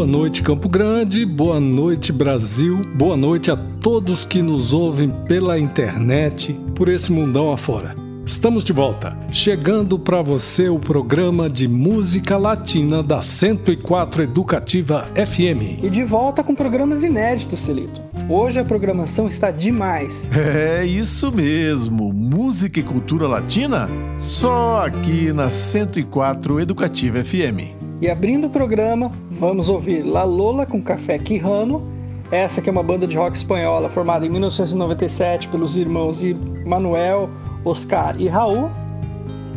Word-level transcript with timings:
Boa 0.00 0.08
noite, 0.08 0.42
Campo 0.42 0.66
Grande. 0.66 1.26
Boa 1.26 1.60
noite, 1.60 2.10
Brasil. 2.10 2.80
Boa 2.96 3.18
noite 3.18 3.50
a 3.50 3.56
todos 3.56 4.24
que 4.24 4.40
nos 4.40 4.72
ouvem 4.72 5.10
pela 5.28 5.58
internet, 5.58 6.58
por 6.74 6.88
esse 6.88 7.12
mundão 7.12 7.52
afora. 7.52 7.94
Estamos 8.24 8.64
de 8.64 8.72
volta, 8.72 9.14
chegando 9.30 9.98
para 9.98 10.22
você 10.22 10.70
o 10.70 10.78
programa 10.78 11.50
de 11.50 11.68
música 11.68 12.38
latina 12.38 13.02
da 13.02 13.20
104 13.20 14.22
Educativa 14.22 15.06
FM. 15.14 15.84
E 15.84 15.90
de 15.90 16.02
volta 16.02 16.42
com 16.42 16.54
programas 16.54 17.02
inéditos, 17.02 17.60
Celito. 17.60 18.00
Hoje 18.26 18.58
a 18.58 18.64
programação 18.64 19.28
está 19.28 19.50
demais. 19.50 20.30
É 20.34 20.82
isso 20.82 21.30
mesmo, 21.30 22.10
música 22.10 22.80
e 22.80 22.82
cultura 22.82 23.28
latina 23.28 23.86
só 24.16 24.82
aqui 24.86 25.30
na 25.30 25.50
104 25.50 26.58
Educativa 26.58 27.22
FM. 27.22 27.76
E 28.00 28.08
abrindo 28.08 28.46
o 28.46 28.50
programa, 28.50 29.10
vamos 29.40 29.70
ouvir 29.70 30.02
La 30.02 30.22
Lola 30.22 30.66
com 30.66 30.82
Café 30.82 31.18
Quijano. 31.18 31.82
Essa 32.30 32.60
que 32.60 32.68
é 32.68 32.72
uma 32.72 32.82
banda 32.82 33.06
de 33.06 33.16
rock 33.16 33.34
espanhola 33.34 33.88
formada 33.88 34.26
em 34.26 34.28
1997 34.28 35.48
pelos 35.48 35.76
irmãos 35.76 36.20
Manuel, 36.66 37.30
Oscar 37.64 38.14
e 38.20 38.28
Raul. 38.28 38.70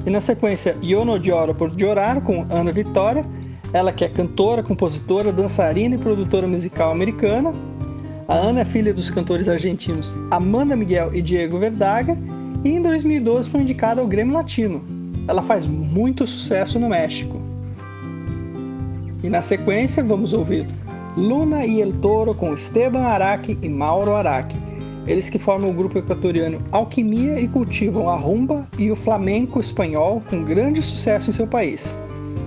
E 0.06 0.10
na 0.10 0.22
sequência, 0.22 0.78
Yo 0.82 1.04
no 1.04 1.18
lloro 1.18 1.54
por 1.54 1.70
llorar 1.76 2.22
com 2.22 2.46
Ana 2.50 2.72
Vitória. 2.72 3.26
Ela 3.74 3.92
que 3.92 4.06
é 4.06 4.08
cantora, 4.08 4.64
compositora, 4.64 5.34
dançarina 5.34 5.96
e 5.96 5.98
produtora 5.98 6.48
musical 6.48 6.90
americana. 6.90 7.54
A 8.30 8.36
Ana 8.36 8.62
é 8.62 8.66
filha 8.66 8.94
dos 8.94 9.10
cantores 9.10 9.50
argentinos 9.50 10.18
Amanda 10.32 10.78
Miguel 10.78 11.14
e 11.14 11.22
Diego 11.22 11.60
Verdaga 11.60 12.18
e 12.64 12.70
em 12.70 12.82
2012 12.82 13.50
foi 13.50 13.62
indicada 13.62 14.00
ao 14.00 14.08
Grêmio 14.08 14.34
Latino. 14.34 14.82
Ela 15.28 15.42
faz 15.42 15.68
muito 15.68 16.26
sucesso 16.26 16.80
no 16.80 16.88
México. 16.88 17.43
E 19.24 19.30
na 19.30 19.42
sequência 19.42 20.04
vamos 20.04 20.34
ouvir 20.34 20.68
Luna 21.16 21.66
e 21.66 21.80
El 21.80 21.94
Toro 21.94 22.36
com 22.36 22.54
Esteban 22.54 23.04
Araque 23.04 23.58
e 23.62 23.70
Mauro 23.70 24.14
Araque. 24.14 24.60
Eles 25.08 25.30
que 25.30 25.40
formam 25.40 25.70
o 25.70 25.74
grupo 25.74 25.98
equatoriano 25.98 26.62
Alquimia 26.72 27.40
e 27.40 27.48
cultivam 27.48 28.10
a 28.10 28.16
rumba 28.16 28.66
e 28.78 28.92
o 28.92 28.96
flamenco 28.96 29.62
espanhol 29.62 30.22
com 30.30 30.44
grande 30.44 30.82
sucesso 30.82 31.30
em 31.30 31.34
seu 31.34 31.48
país. 31.48 31.96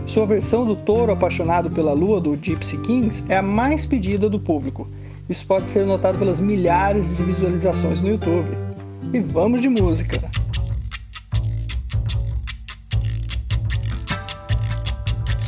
Sua 0.05 0.27
versão 0.27 0.67
do 0.67 0.77
Toro 0.77 1.13
apaixonado 1.13 1.71
pela 1.71 1.95
lua 1.95 2.21
do 2.21 2.37
Gypsy 2.37 2.77
Kings 2.79 3.25
é 3.29 3.37
a 3.39 3.43
mais 3.43 3.87
pedida 3.87 4.29
do 4.29 4.39
público. 4.39 4.87
Isso 5.29 5.47
pode 5.47 5.69
ser 5.69 5.87
notado 5.87 6.19
pelas 6.19 6.41
milhares 6.41 7.17
de 7.17 7.23
visualizações 7.23 8.03
no 8.03 8.09
YouTube. 8.11 8.51
E 9.13 9.19
vamos 9.19 9.63
de 9.63 9.69
música! 9.69 10.36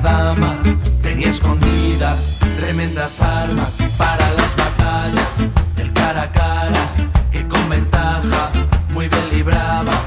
Dama 0.00 0.56
tenía 1.02 1.28
escondidas 1.28 2.30
tremendas 2.56 3.20
armas 3.20 3.76
para 3.96 4.30
las 4.32 4.56
batallas 4.56 5.76
del 5.76 5.92
cara 5.92 6.22
a 6.22 6.32
cara 6.32 6.86
que 7.30 7.46
con 7.46 7.68
ventaja 7.68 8.50
muy 8.92 9.08
bien 9.08 9.30
libraba. 9.30 10.01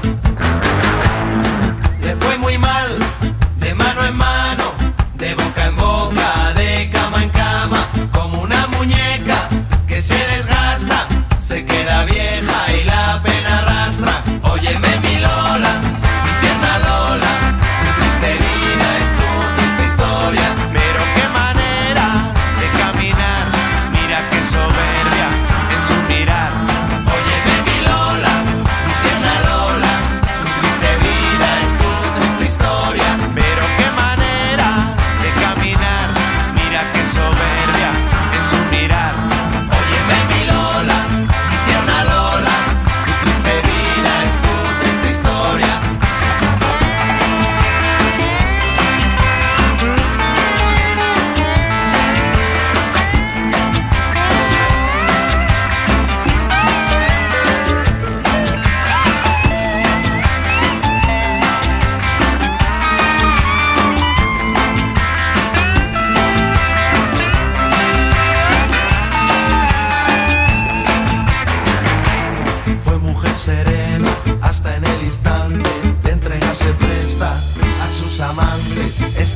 No 78.46 79.35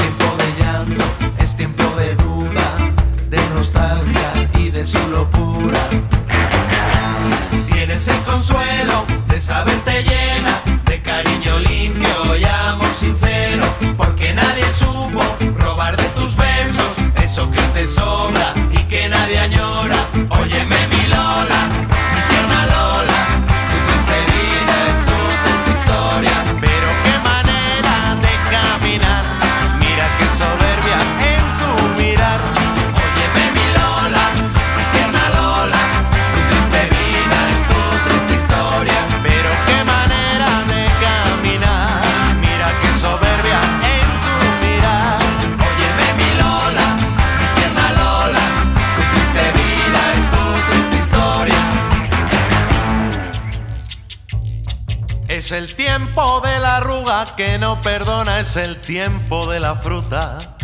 perdona 57.83 58.41
es 58.41 58.57
el 58.57 58.81
tiempo 58.81 59.51
de 59.51 59.61
la 59.61 59.77
fruta 59.77 60.57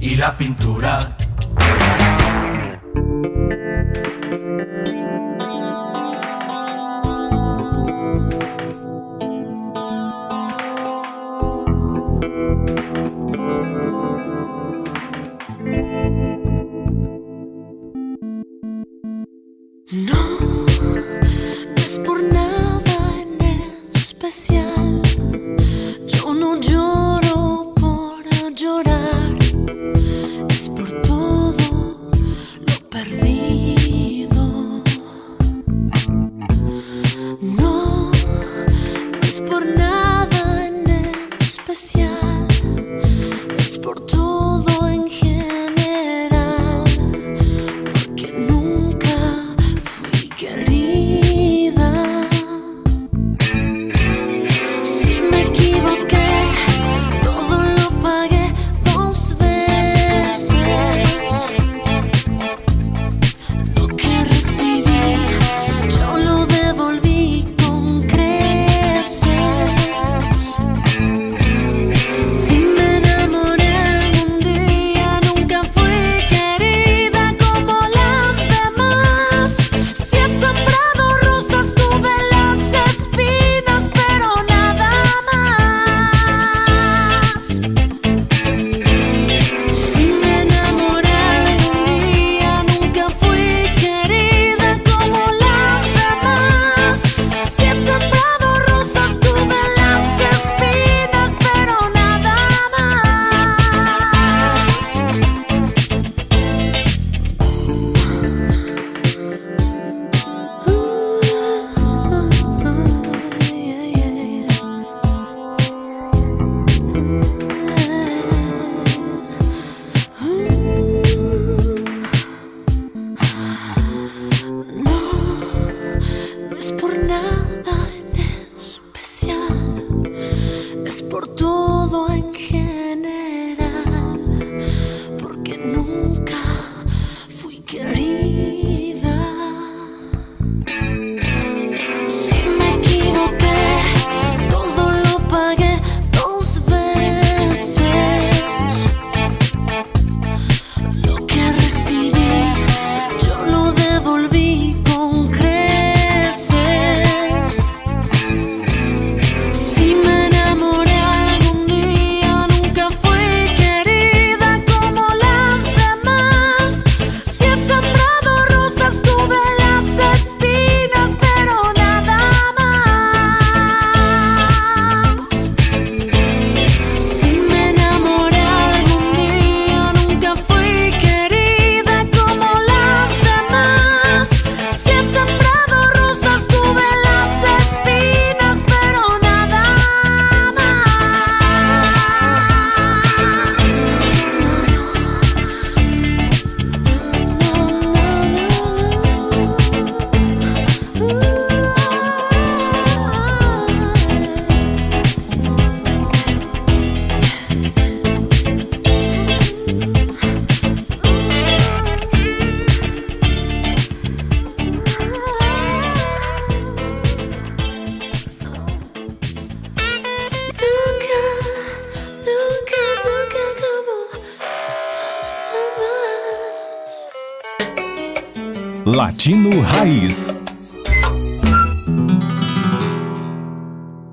y 0.00 0.16
la 0.16 0.36
pintura. 0.36 1.16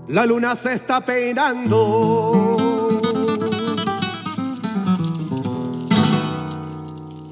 La 0.08 0.28
luna 0.28 0.56
se 0.56 0.74
está 0.74 1.02
peinando. 1.02 2.56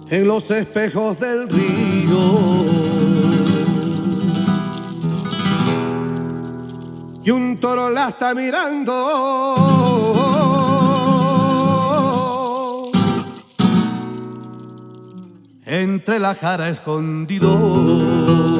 En 0.09 0.27
los 0.27 0.49
espejos 0.49 1.19
del 1.19 1.47
río. 1.49 2.65
Y 7.23 7.29
un 7.29 7.59
toro 7.59 7.91
la 7.91 8.09
está 8.09 8.33
mirando. 8.33 9.76
entre 15.87 16.19
la 16.19 16.35
jara 16.35 16.67
escondido. 16.69 18.56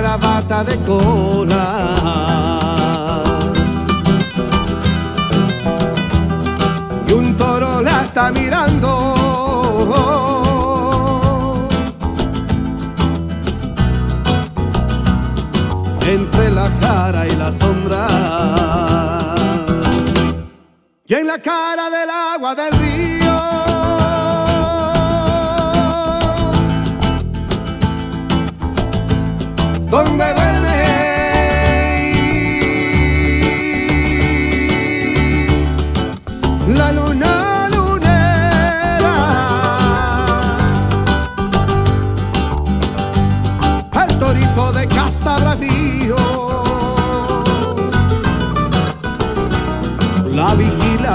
Bata 0.00 0.64
de 0.64 0.78
cola. 0.78 1.64
Y 7.06 7.12
un 7.12 7.36
toro 7.36 7.82
la 7.82 8.02
está 8.02 8.32
mirando. 8.32 8.88
Entre 16.06 16.50
la 16.50 16.70
cara 16.80 17.26
y 17.26 17.36
la 17.36 17.52
sombra 17.52 18.06
y 21.06 21.14
en 21.14 21.26
la 21.26 21.38
cara 21.38 21.90
del 21.90 22.08
agua 22.08 22.54
del 22.54 22.72
río. 22.72 22.91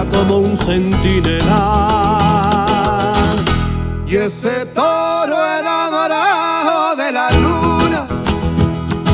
Como 0.06 0.38
un 0.38 0.56
centinela. 0.58 1.54
Y 4.06 4.16
ese 4.16 4.66
toro 4.68 5.36
enamorado 5.60 6.96
de 6.96 7.12
la 7.12 7.30
luna 7.32 8.06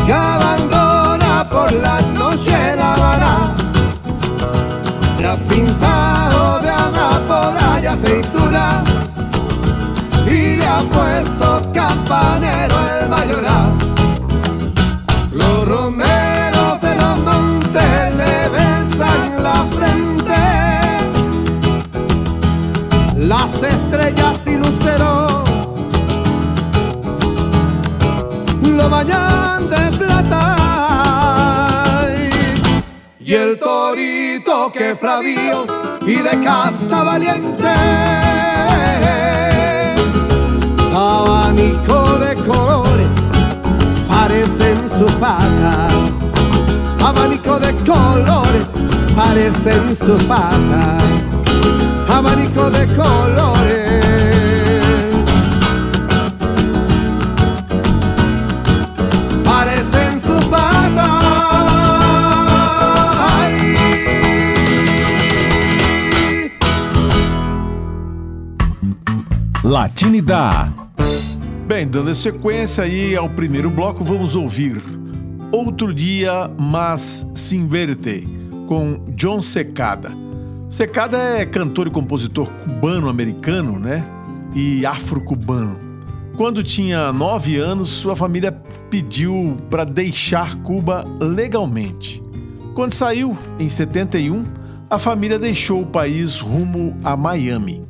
que 0.06 0.14
abandona 0.14 1.48
por 1.50 1.72
la 1.74 2.02
noche 2.14 2.76
la 2.76 2.96
vara 2.96 3.56
se 5.18 5.26
ha 5.26 5.36
pintado 5.48 6.60
de 6.60 6.70
amapola 6.70 7.80
y 7.82 7.86
aceituna 7.86 8.84
y 10.28 10.58
le 10.58 10.66
ha 10.66 10.80
puesto 10.82 11.62
campanero 11.74 12.43
lo 28.84 28.90
bañan 28.90 29.70
de 29.70 29.98
plata. 29.98 30.56
Y 33.20 33.34
el 33.34 33.58
torito 33.58 34.72
que 34.74 34.96
fravío 34.96 35.66
y 36.02 36.16
de 36.16 36.42
casta 36.44 37.04
valiente. 37.04 37.74
Abanico 40.94 42.20
de 42.20 42.36
colores 42.44 43.08
parecen 44.08 44.78
sus 44.90 45.12
patas. 45.14 45.94
Abanico 47.02 47.60
de 47.60 47.74
colores 47.86 48.66
parecen 49.16 49.96
sus 49.96 50.22
patas. 50.24 51.04
Abanico 52.10 52.70
de 52.70 52.88
colores. 52.96 53.93
Latinidad. 70.04 70.70
Bem, 71.66 71.88
dando 71.88 72.14
sequência 72.14 72.84
aí 72.84 73.16
ao 73.16 73.30
primeiro 73.30 73.70
bloco, 73.70 74.04
vamos 74.04 74.36
ouvir 74.36 74.82
Outro 75.50 75.94
Dia 75.94 76.52
Mas 76.60 77.32
Sin 77.34 77.70
Verte, 77.70 78.28
com 78.68 79.00
John 79.16 79.42
Secada. 79.42 80.12
Secada 80.70 81.18
é 81.40 81.46
cantor 81.46 81.88
e 81.88 81.90
compositor 81.90 82.52
cubano-americano, 82.52 83.80
né? 83.80 84.06
E 84.54 84.86
afro-cubano. 84.86 85.80
Quando 86.36 86.62
tinha 86.62 87.14
nove 87.14 87.58
anos, 87.58 87.90
sua 87.90 88.16
família 88.16 88.52
pediu 88.90 89.56
para 89.70 89.86
deixar 89.86 90.56
Cuba 90.64 91.06
legalmente. 91.22 92.22
Quando 92.76 92.92
saiu, 92.92 93.38
em 93.58 93.70
71, 93.70 94.44
a 94.90 95.00
família 95.00 95.40
deixou 95.40 95.82
o 95.82 95.88
país 95.88 96.42
rumo 96.42 96.94
a 97.06 97.16
Miami. 97.16 97.86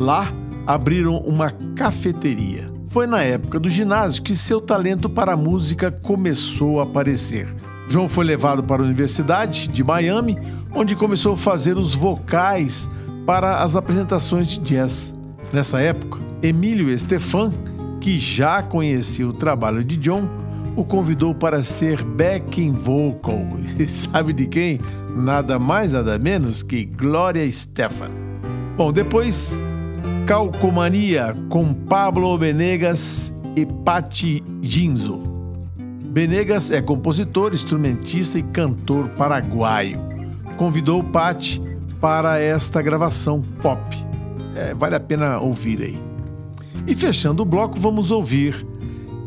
Lá, 0.00 0.32
abriram 0.68 1.16
uma 1.20 1.50
cafeteria. 1.74 2.68
Foi 2.88 3.06
na 3.06 3.22
época 3.22 3.58
do 3.58 3.70
ginásio 3.70 4.22
que 4.22 4.36
seu 4.36 4.60
talento 4.60 5.08
para 5.08 5.32
a 5.32 5.36
música 5.36 5.90
começou 5.90 6.78
a 6.78 6.82
aparecer. 6.82 7.48
João 7.88 8.06
foi 8.06 8.26
levado 8.26 8.62
para 8.62 8.82
a 8.82 8.84
Universidade 8.84 9.66
de 9.68 9.82
Miami, 9.82 10.38
onde 10.74 10.94
começou 10.94 11.32
a 11.32 11.36
fazer 11.38 11.78
os 11.78 11.94
vocais 11.94 12.86
para 13.24 13.62
as 13.62 13.76
apresentações 13.76 14.46
de 14.46 14.60
jazz. 14.60 15.14
Nessa 15.54 15.80
época, 15.80 16.20
Emílio 16.42 16.90
Estefan, 16.90 17.50
que 17.98 18.20
já 18.20 18.62
conhecia 18.62 19.26
o 19.26 19.32
trabalho 19.32 19.82
de 19.82 19.96
John, 19.96 20.28
o 20.76 20.84
convidou 20.84 21.34
para 21.34 21.64
ser 21.64 22.02
backing 22.02 22.72
vocal. 22.72 23.42
E 23.78 23.86
sabe 23.86 24.34
de 24.34 24.46
quem? 24.46 24.80
Nada 25.16 25.58
mais, 25.58 25.94
nada 25.94 26.18
menos 26.18 26.62
que 26.62 26.84
Gloria 26.84 27.50
Stefan. 27.50 28.10
Bom, 28.76 28.92
depois 28.92 29.60
Calcomania 30.28 31.34
com 31.48 31.72
Pablo 31.72 32.36
Benegas 32.36 33.32
e 33.56 33.64
Patti 33.64 34.44
Ginzo. 34.60 35.22
Benegas 35.78 36.70
é 36.70 36.82
compositor, 36.82 37.54
instrumentista 37.54 38.38
e 38.38 38.42
cantor 38.42 39.08
paraguaio. 39.16 39.98
Convidou 40.58 41.02
Patti 41.02 41.62
para 41.98 42.38
esta 42.38 42.82
gravação 42.82 43.42
pop. 43.62 43.80
É, 44.54 44.74
vale 44.74 44.96
a 44.96 45.00
pena 45.00 45.38
ouvir 45.38 45.80
aí. 45.80 45.98
E 46.86 46.94
fechando 46.94 47.42
o 47.42 47.46
bloco, 47.46 47.80
vamos 47.80 48.10
ouvir 48.10 48.62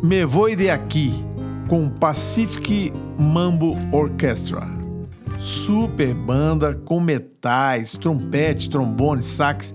Me 0.04 0.24
Voy 0.24 0.56
de 0.56 0.70
Aqui 0.70 1.12
com 1.68 1.90
Pacific 1.90 2.94
Mambo 3.18 3.76
Orchestra. 3.92 4.68
Super 5.40 6.14
banda 6.14 6.76
com 6.76 7.00
metais, 7.00 7.94
trompete, 7.96 8.70
trombone, 8.70 9.24
sax, 9.24 9.74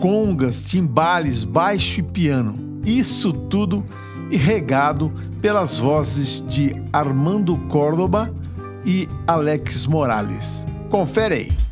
congas, 0.00 0.64
timbales, 0.64 1.44
baixo 1.44 2.00
e 2.00 2.02
piano. 2.02 2.80
Isso 2.84 3.32
tudo 3.32 3.84
regado 4.30 5.12
pelas 5.40 5.78
vozes 5.78 6.44
de 6.46 6.74
Armando 6.92 7.56
Córdoba 7.68 8.32
e 8.84 9.08
Alex 9.26 9.86
Morales. 9.86 10.66
Confere 10.88 11.34
aí. 11.34 11.69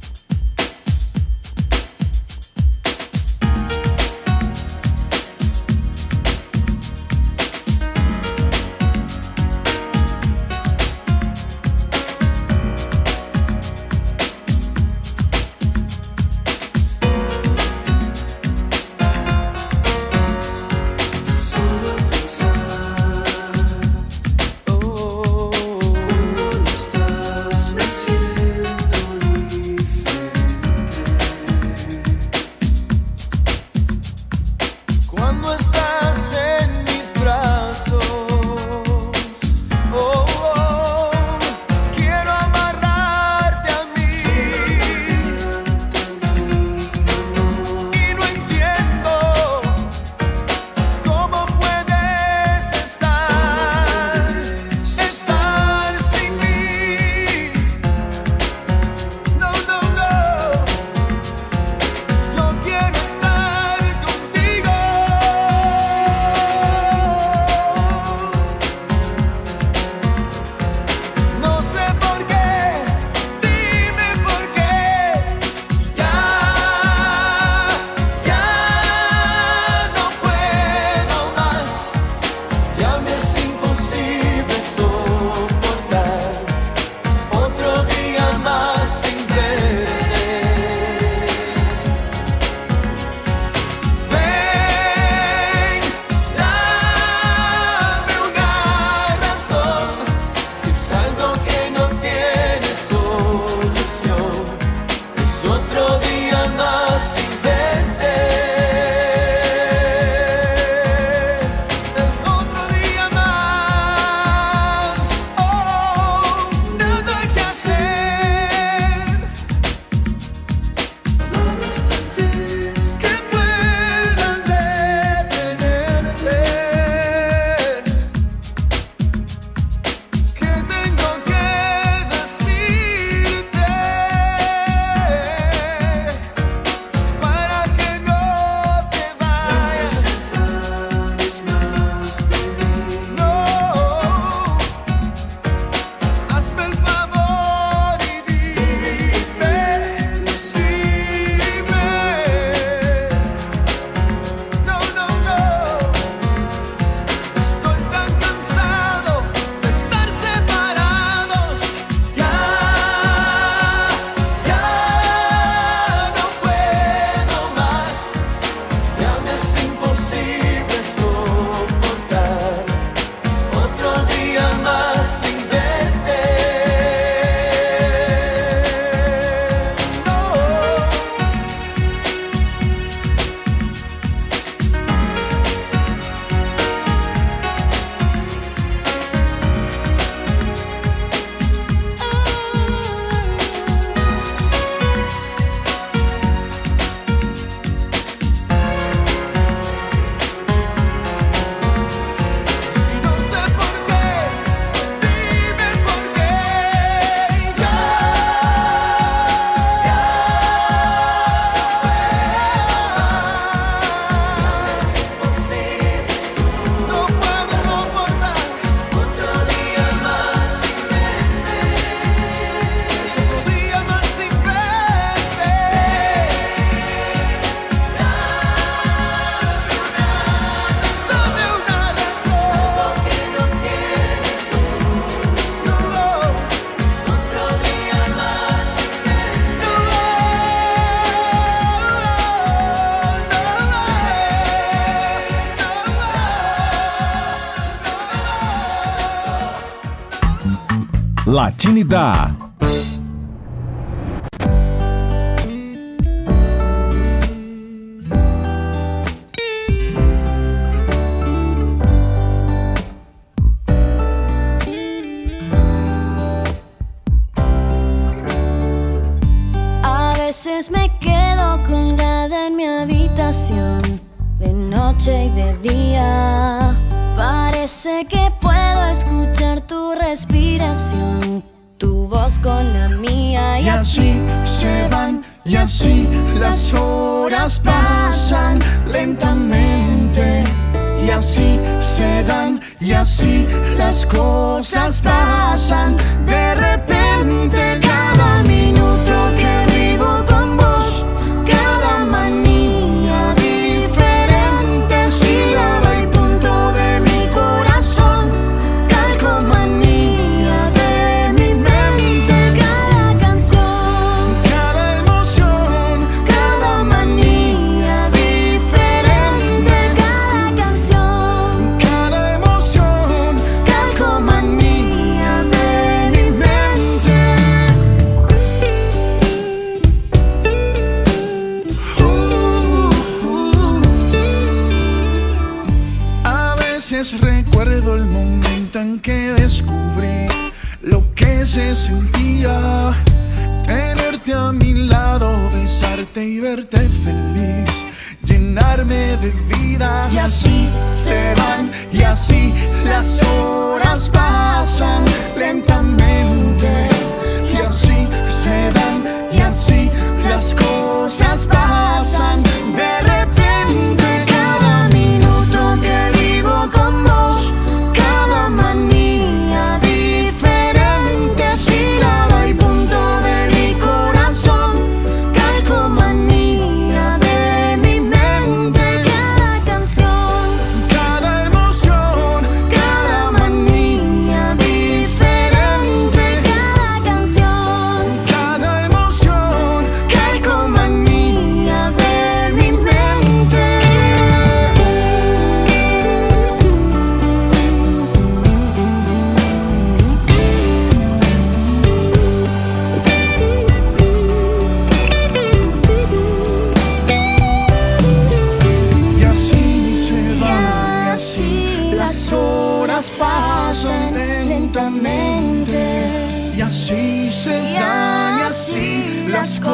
Dá. 251.84 252.37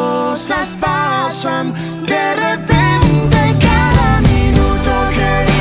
Cosas 0.05 0.77
pasan 0.81 1.73
de 2.11 2.25
repente. 2.45 3.41
Cada 3.67 4.21
minuto 4.33 4.93
que 5.17 5.54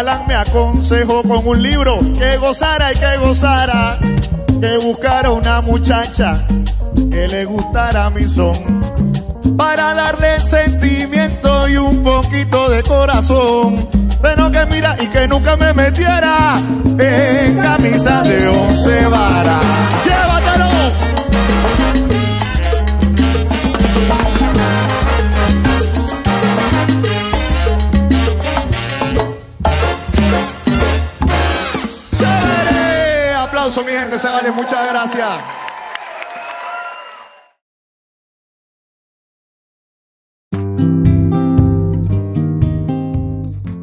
Tu 0.00 0.06
malan 0.06 0.26
me 0.26 0.34
aconsejó 0.34 1.22
con 1.22 1.46
un 1.46 1.62
libro 1.62 2.00
que 2.18 2.38
gozara 2.38 2.90
y 2.90 2.96
que 2.96 3.18
gozara, 3.18 3.98
que 4.58 4.78
buscara 4.78 5.30
una 5.30 5.60
muchacha 5.60 6.42
que 7.10 7.28
le 7.28 7.44
gustara 7.44 8.08
mi 8.08 8.26
son, 8.26 8.80
para 9.58 9.92
darle 9.92 10.40
sentimiento 10.42 11.68
y 11.68 11.76
un 11.76 12.02
poquito 12.02 12.70
de 12.70 12.82
corazón. 12.82 13.86
Pero 14.22 14.50
que 14.50 14.64
mira 14.66 14.96
y 14.98 15.06
que 15.08 15.28
nunca 15.28 15.56
me 15.56 15.74
metiera 15.74 16.56
en 16.98 17.58
camisa 17.60 18.22
de 18.22 18.48
once 18.48 19.06
varas. 19.06 19.62
Aplauso, 33.80 33.84
mi 33.84 33.92
gente, 33.92 34.18
se 34.18 34.28
vale. 34.28 34.50
Muchas 34.50 34.88
gracias. 34.88 35.42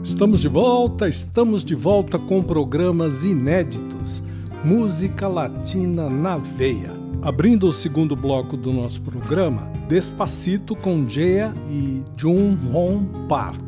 Estamos 0.04 0.42
de 0.42 0.48
volta, 0.48 1.08
estamos 1.08 1.64
de 1.64 1.76
volta 1.76 2.18
com 2.18 2.42
programas 2.42 3.24
inéditos. 3.24 4.24
Música 4.64 5.28
Latina 5.28 6.10
na 6.10 6.38
Veia. 6.38 6.92
Abrindo 7.22 7.68
o 7.68 7.74
segundo 7.74 8.16
bloco 8.16 8.56
do 8.58 8.72
nosso 8.72 9.02
programa, 9.02 9.72
Despacito 9.88 10.76
com 10.76 11.08
Jea 11.08 11.54
e 11.70 12.04
Jung 12.16 12.58
Hong 12.74 13.28
Park. 13.28 13.67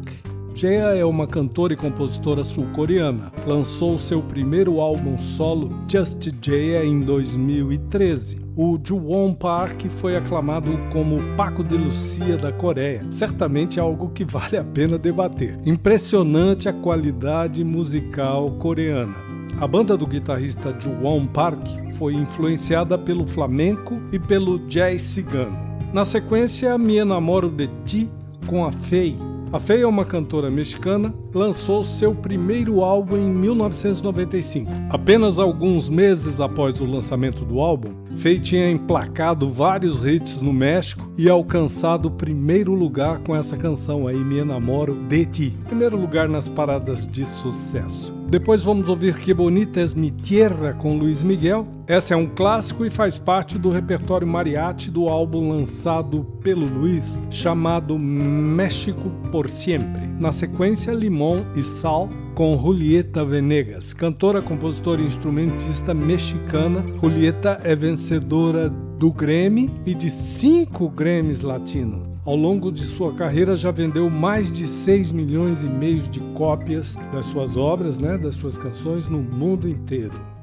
Jea 0.59 0.93
é 0.93 1.05
uma 1.05 1.25
cantora 1.25 1.71
e 1.71 1.77
compositora 1.77 2.43
sul-coreana. 2.43 3.31
Lançou 3.47 3.97
seu 3.97 4.21
primeiro 4.21 4.81
álbum 4.81 5.17
solo, 5.17 5.69
Just 5.89 6.29
Jea, 6.41 6.83
em 6.83 6.99
2013. 6.99 8.41
O 8.57 8.77
Juwon 8.83 9.33
Park 9.33 9.85
foi 9.87 10.17
aclamado 10.17 10.77
como 10.91 11.15
o 11.15 11.37
Paco 11.37 11.63
de 11.63 11.77
Lucia 11.77 12.35
da 12.35 12.51
Coreia. 12.51 13.05
Certamente 13.09 13.79
algo 13.79 14.09
que 14.09 14.25
vale 14.25 14.57
a 14.57 14.63
pena 14.65 14.97
debater. 14.97 15.57
Impressionante 15.65 16.67
a 16.67 16.73
qualidade 16.73 17.63
musical 17.63 18.51
coreana. 18.59 19.15
A 19.61 19.65
banda 19.65 19.95
do 19.95 20.05
guitarrista 20.05 20.75
Juwon 20.77 21.25
Park 21.25 21.65
foi 21.93 22.15
influenciada 22.15 22.97
pelo 22.97 23.25
flamenco 23.25 23.97
e 24.11 24.19
pelo 24.19 24.59
jazz 24.67 25.03
cigano. 25.03 25.57
Na 25.93 26.03
sequência, 26.03 26.77
Me 26.77 26.97
Enamoro 26.97 27.49
de 27.49 27.69
Ti 27.85 28.09
com 28.45 28.65
a 28.65 28.73
Fei, 28.73 29.15
a 29.51 29.59
Fei 29.59 29.81
é 29.81 29.87
uma 29.87 30.05
cantora 30.05 30.51
mexicana, 30.51 31.13
lançou 31.33 31.81
seu 31.83 32.13
primeiro 32.13 32.81
álbum 32.81 33.17
em 33.17 33.29
1995. 33.31 34.71
Apenas 34.89 35.39
alguns 35.39 35.89
meses 35.89 36.39
após 36.39 36.79
o 36.79 36.85
lançamento 36.85 37.43
do 37.43 37.59
álbum, 37.59 37.93
Fei 38.15 38.37
tinha 38.37 38.69
emplacado 38.69 39.49
vários 39.49 40.05
hits 40.05 40.41
no 40.41 40.53
México 40.53 41.11
e 41.17 41.29
alcançado 41.29 42.07
o 42.07 42.11
primeiro 42.11 42.73
lugar 42.73 43.19
com 43.19 43.35
essa 43.35 43.57
canção 43.57 44.07
aí, 44.07 44.17
Me 44.17 44.39
Enamoro 44.39 44.95
de 44.95 45.25
Ti. 45.25 45.57
Primeiro 45.65 45.97
lugar 45.97 46.29
nas 46.29 46.47
paradas 46.47 47.07
de 47.07 47.25
sucesso. 47.25 48.18
Depois 48.29 48.61
vamos 48.61 48.87
ouvir 48.87 49.15
Que 49.15 49.33
Bonita 49.33 49.81
es 49.81 49.95
mi 49.95 50.11
Tierra 50.11 50.73
com 50.73 50.95
Luiz 50.95 51.23
Miguel. 51.23 51.65
Essa 51.87 52.13
é 52.13 52.17
um 52.17 52.27
clássico 52.27 52.85
e 52.85 52.89
faz 52.91 53.17
parte 53.17 53.57
do 53.57 53.71
repertório 53.71 54.27
mariachi 54.27 54.91
do 54.91 55.09
álbum 55.09 55.49
lançado 55.49 56.23
pelo 56.43 56.67
Luiz, 56.67 57.19
chamado 57.31 57.97
México 57.97 59.09
por 59.31 59.49
Siempre. 59.49 60.05
Na 60.19 60.31
sequência, 60.31 60.91
Limão 60.91 61.43
e 61.55 61.63
Sal 61.63 62.07
com 62.35 62.55
Julieta 62.55 63.25
Venegas, 63.25 63.93
cantora, 63.93 64.43
compositora 64.43 65.01
e 65.01 65.07
instrumentista 65.07 65.91
mexicana. 65.95 66.85
Julieta 67.01 67.59
é 67.63 67.75
vencedora 67.75 68.69
do 68.69 69.11
Grammy 69.11 69.73
e 69.87 69.95
de 69.95 70.11
cinco 70.11 70.87
Grammys 70.87 71.41
Latino. 71.41 72.08
Ao 72.25 72.35
longo 72.35 72.69
de 72.69 72.83
sua 72.83 73.13
carreira 73.13 73.55
já 73.55 73.71
vendeu 73.71 74.09
mais 74.09 74.51
de 74.51 74.67
6 74.67 75.11
milhões 75.11 75.63
e 75.63 75.67
meio 75.67 76.01
de 76.01 76.19
cópias 76.35 76.95
das 77.13 77.25
suas 77.25 77.55
obras, 77.55 77.97
né, 77.97 78.17
das 78.17 78.35
suas 78.35 78.57
canções 78.57 79.07
no 79.07 79.19
mundo 79.19 79.69
inteiro. 79.69 80.38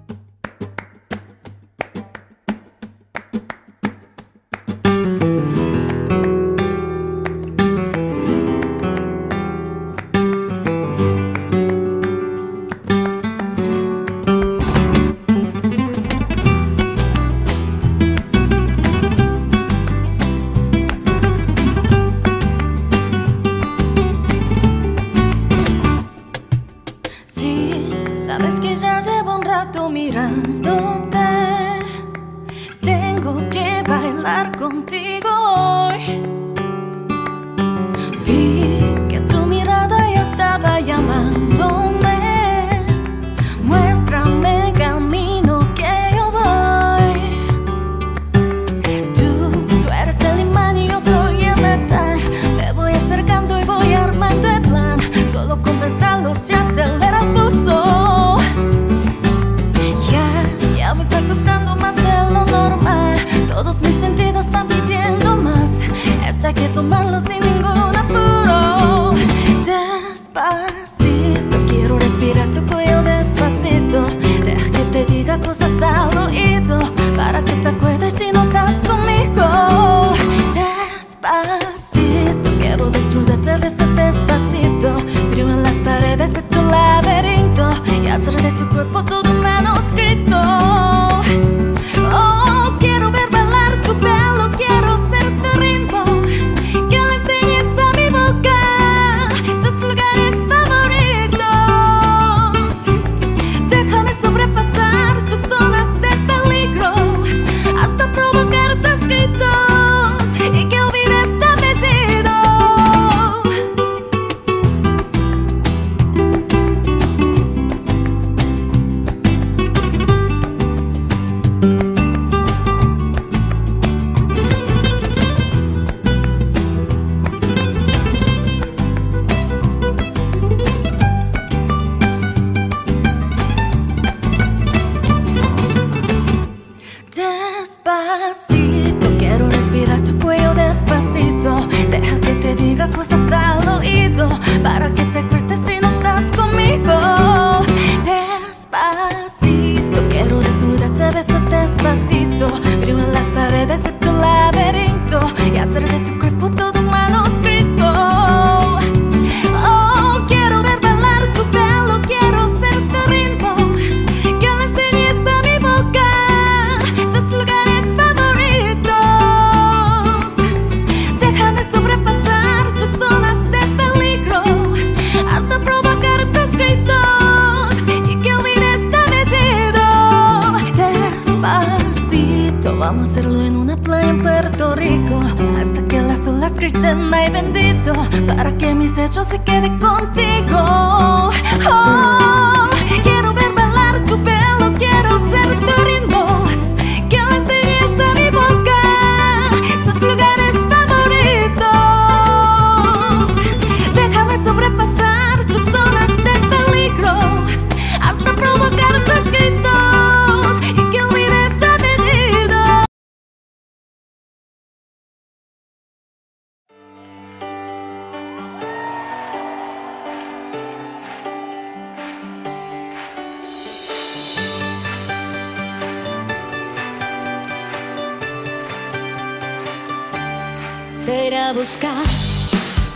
buscar 231.57 232.05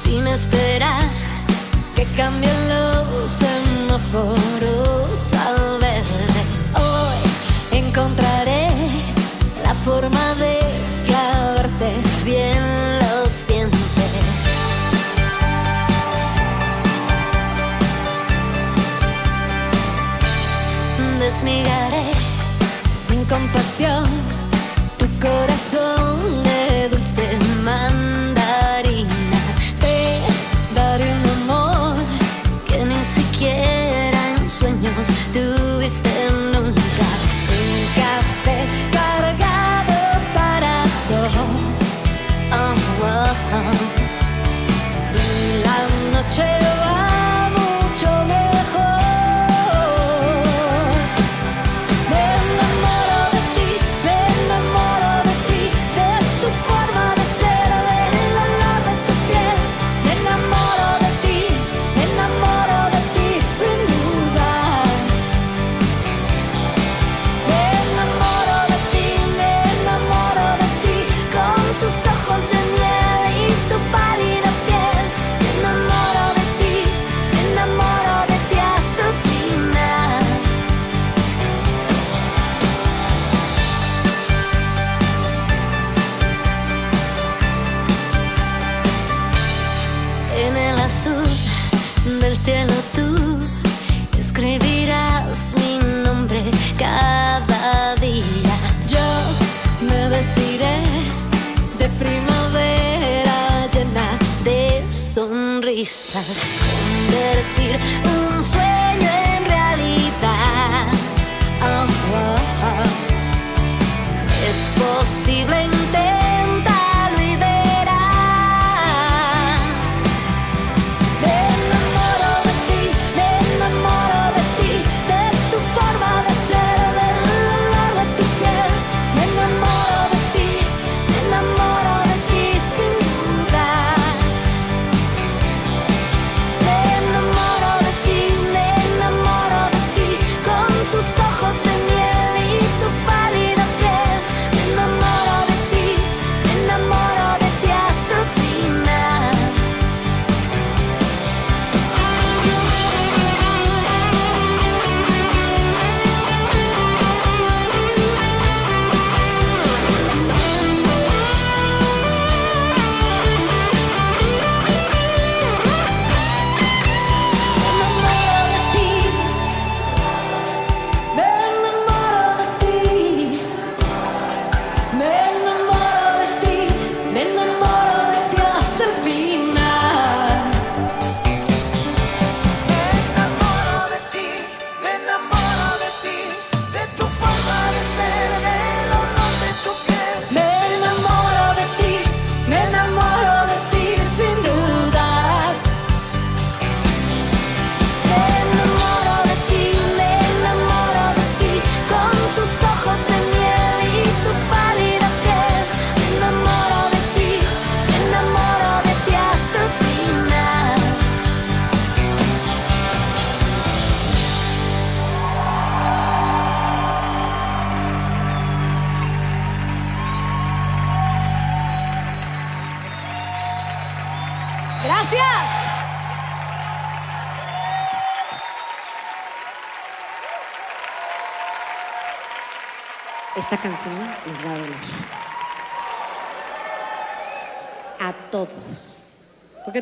sin 0.04 0.26
esperar 0.26 1.08
que 1.96 2.04
cambien 2.14 2.68
los 2.68 3.30
semáforos. 3.30 4.79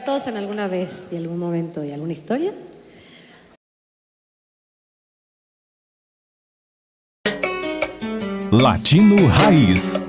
todos 0.00 0.26
en 0.26 0.36
alguna 0.36 0.68
vez 0.68 1.08
y 1.12 1.16
algún 1.16 1.38
momento 1.38 1.84
y 1.84 1.92
alguna 1.92 2.12
historia. 2.12 2.52
Latino 8.50 9.16
Raiz. 9.42 10.00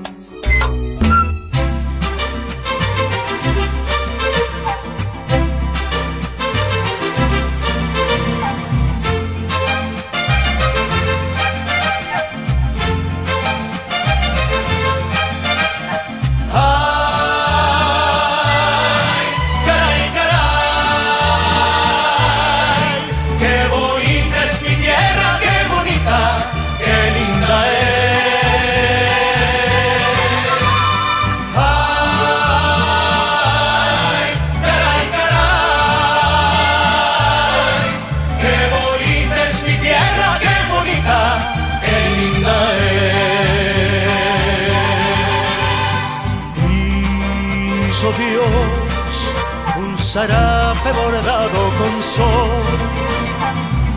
Zarape 50.20 50.92
bordado 50.92 51.62
con 51.78 51.94
sol 52.02 52.50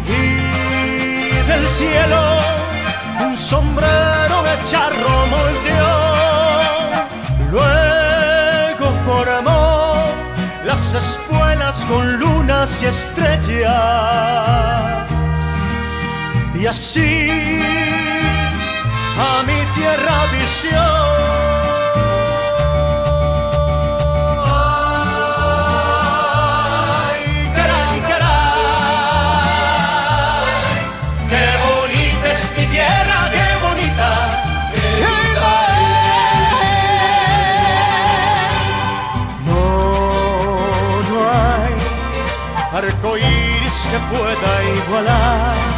y 0.08 0.22
del 1.50 1.64
cielo 1.78 2.22
un 3.26 3.34
sombrero 3.38 4.38
de 4.48 4.56
charro 4.70 5.14
moldeó. 5.34 5.96
Luego 7.52 8.86
formó 9.06 9.64
las 10.66 10.84
espuelas 10.94 11.76
con 11.90 12.04
lunas 12.20 12.70
y 12.82 12.86
estrellas 12.86 13.74
y 16.56 16.66
así 16.66 17.30
a 19.28 19.44
mi 19.50 19.60
tierra 19.76 20.18
visión. 20.38 21.83
Pueda 44.00 44.64
igualar 44.76 45.73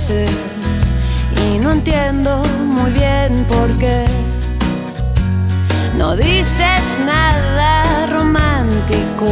y 0.00 1.58
no 1.58 1.72
entiendo 1.72 2.40
muy 2.64 2.92
bien 2.92 3.44
por 3.48 3.68
qué. 3.78 4.06
No 5.96 6.14
dices 6.14 6.82
nada 7.04 8.06
romántico 8.06 9.26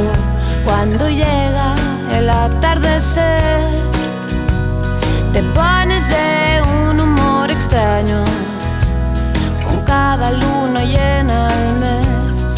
cuando 0.64 1.08
llega 1.08 1.74
el 2.16 2.28
atardecer. 2.28 3.60
Te 5.32 5.42
pones 5.54 6.08
de 6.08 6.62
un 6.62 7.00
humor 7.00 7.48
extraño 7.50 8.24
con 9.64 9.80
cada 9.84 10.32
luna 10.32 10.82
llena 10.84 11.46
al 11.46 11.66
mes. 11.84 12.54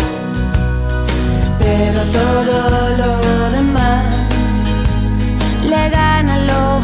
Pero 1.59 2.00
todo 2.18 2.96
lo 2.96 3.50
demás 3.50 3.78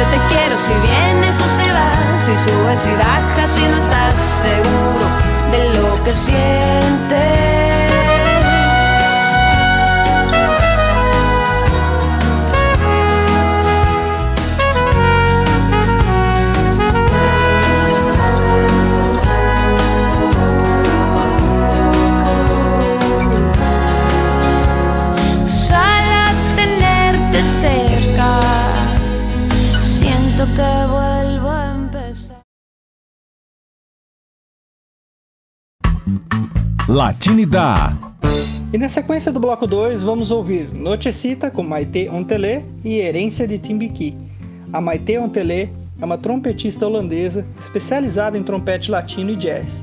Yo 0.00 0.06
te 0.06 0.34
quiero 0.34 0.56
si 0.56 0.72
vienes 0.72 1.38
o 1.42 1.46
si 1.46 1.68
vas, 1.68 2.22
si 2.22 2.34
subes 2.34 2.86
y 2.86 2.96
bajas, 2.96 3.50
si 3.50 3.68
no 3.68 3.76
estás 3.76 4.16
seguro 4.16 5.06
de 5.52 5.74
lo 5.74 6.02
que 6.04 6.14
sientes. 6.14 7.59
Latinidad. 37.00 37.96
E 38.70 38.76
na 38.76 38.86
sequência 38.86 39.32
do 39.32 39.40
bloco 39.40 39.66
2, 39.66 40.02
vamos 40.02 40.30
ouvir 40.30 40.68
Nochecita 40.70 41.50
com 41.50 41.62
Maite 41.62 42.10
Ontelé 42.10 42.62
e 42.84 42.98
Herência 42.98 43.48
de 43.48 43.56
Timbiqui. 43.56 44.14
A 44.70 44.82
Maite 44.82 45.16
Ontelé 45.16 45.70
é 45.98 46.04
uma 46.04 46.18
trompetista 46.18 46.86
holandesa 46.86 47.46
especializada 47.58 48.36
em 48.36 48.42
trompete 48.42 48.90
latino 48.90 49.30
e 49.30 49.36
jazz. 49.36 49.82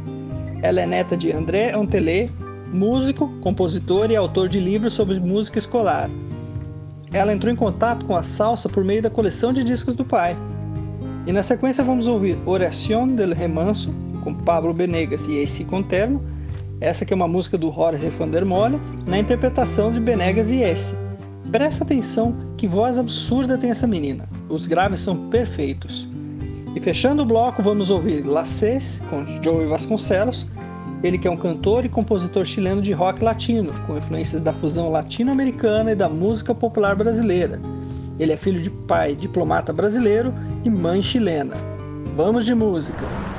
Ela 0.62 0.82
é 0.82 0.86
neta 0.86 1.18
de 1.18 1.32
André 1.32 1.76
Ontelé, 1.76 2.30
músico, 2.72 3.30
compositor 3.42 4.12
e 4.12 4.16
autor 4.16 4.48
de 4.48 4.60
livros 4.60 4.94
sobre 4.94 5.20
música 5.20 5.58
escolar. 5.58 6.12
Ela 7.12 7.34
entrou 7.34 7.52
em 7.52 7.56
contato 7.56 8.06
com 8.06 8.16
a 8.16 8.22
salsa 8.22 8.70
por 8.70 8.86
meio 8.86 9.02
da 9.02 9.10
coleção 9.10 9.52
de 9.52 9.64
discos 9.64 9.96
do 9.96 10.06
pai. 10.06 10.38
E 11.26 11.32
na 11.32 11.42
sequência 11.42 11.84
vamos 11.84 12.06
ouvir 12.06 12.38
Oración 12.46 13.16
del 13.16 13.34
Remanso, 13.34 13.92
com 14.24 14.36
Pablo 14.36 14.72
Benegas 14.72 15.28
e 15.28 15.40
Ace 15.40 15.64
Conterno, 15.64 16.37
essa 16.80 17.06
que 17.06 17.14
é 17.14 17.16
uma 17.16 17.28
música 17.28 17.58
do 17.58 17.72
Jorge 17.72 18.10
van 18.10 18.30
der 18.30 18.46
Molle, 18.46 18.80
na 19.06 19.18
interpretação 19.18 19.92
de 19.92 20.00
Benegas 20.00 20.52
e 20.52 20.64
Ace. 20.64 20.96
Presta 21.52 21.84
atenção 21.84 22.36
que 22.58 22.68
voz 22.68 22.98
absurda 22.98 23.58
tem 23.58 23.70
essa 23.70 23.88
menina. 23.88 24.28
Os 24.50 24.68
graves 24.68 25.00
são 25.00 25.30
perfeitos. 25.30 26.08
E 26.76 26.80
fechando 26.80 27.24
o 27.24 27.26
bloco, 27.26 27.64
vamos 27.64 27.90
ouvir 27.90 28.26
Lacés 28.26 29.02
com 29.10 29.26
Joey 29.42 29.68
Vasconcelos, 29.68 30.48
ele 31.04 31.18
que 31.18 31.28
é 31.28 31.32
um 31.32 31.38
cantor 31.38 31.86
e 31.86 31.90
compositor 31.90 32.46
chileno 32.46 32.82
de 32.82 32.92
rock 32.92 33.24
latino, 33.24 33.72
com 33.86 33.98
influências 33.98 34.42
da 34.42 34.52
fusão 34.52 34.90
latino-americana 34.90 35.92
e 35.92 35.96
da 35.96 36.10
música 36.10 36.54
popular 36.54 36.96
brasileira. 36.96 37.60
Ele 38.20 38.34
é 38.34 38.38
filho 38.38 38.62
de 38.62 38.70
pai 38.70 39.16
diplomata 39.16 39.72
brasileiro 39.72 40.34
e 40.66 40.70
mãe 40.70 41.02
chilena. 41.02 41.56
Vamos 42.16 42.46
de 42.46 42.56
música! 42.56 43.37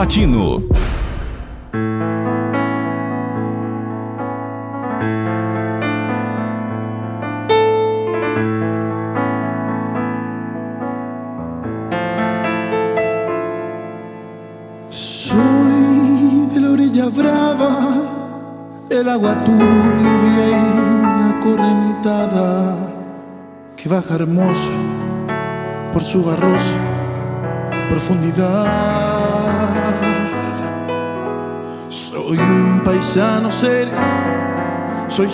Latino. 0.00 0.69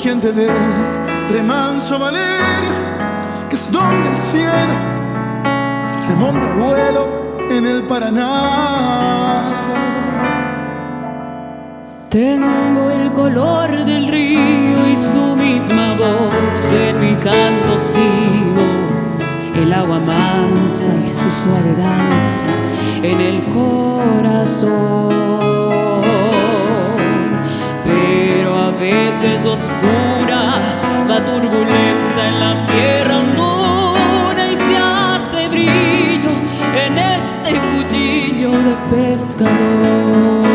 Gente 0.06 0.32
del 0.32 0.52
remanso 1.32 1.98
Valeria, 1.98 2.70
que 3.48 3.56
es 3.56 3.72
donde 3.72 4.08
el 4.10 4.16
cielo 4.16 4.74
remonta 6.08 6.46
vuelo 6.52 7.08
en 7.50 7.66
el 7.66 7.82
Paraná. 7.88 9.42
Tengo 12.08 12.88
el 12.88 13.12
color 13.14 13.84
del 13.84 14.06
río 14.06 14.86
y 14.86 14.96
su 14.96 15.34
misma 15.34 15.96
voz 15.96 16.72
en 16.72 17.00
mi 17.00 17.16
canto 17.16 17.76
sigo, 17.76 18.64
el 19.56 19.72
agua 19.72 19.98
mansa 19.98 20.92
y 21.04 21.08
su 21.08 21.28
suave 21.42 21.74
danza 21.76 22.46
en 23.02 23.20
el 23.20 23.44
corazón. 23.48 25.06
Veces 28.78 29.46
oscura, 29.46 30.60
va 31.08 31.24
turbulenta 31.24 32.28
en 32.28 32.40
la 32.40 32.54
sierra 32.66 33.18
hondura 33.20 34.52
y 34.52 34.56
se 34.56 34.76
hace 34.76 35.48
brillo 35.48 36.30
en 36.84 36.98
este 36.98 37.58
cuchillo 37.58 38.50
de 38.50 38.76
pescador. 38.90 40.45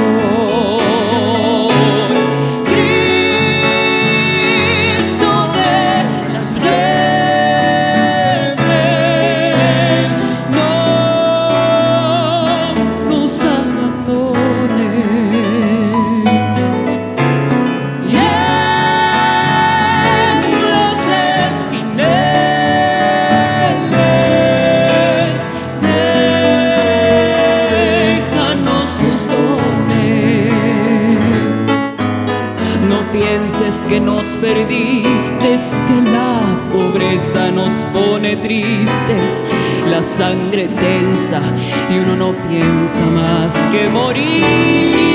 La 39.92 40.02
sangre 40.02 40.70
tensa 40.80 41.42
y 41.90 42.00
uno 42.00 42.16
no 42.16 42.32
piensa 42.48 43.06
más 43.08 43.54
que 43.72 43.90
morir. 43.90 45.12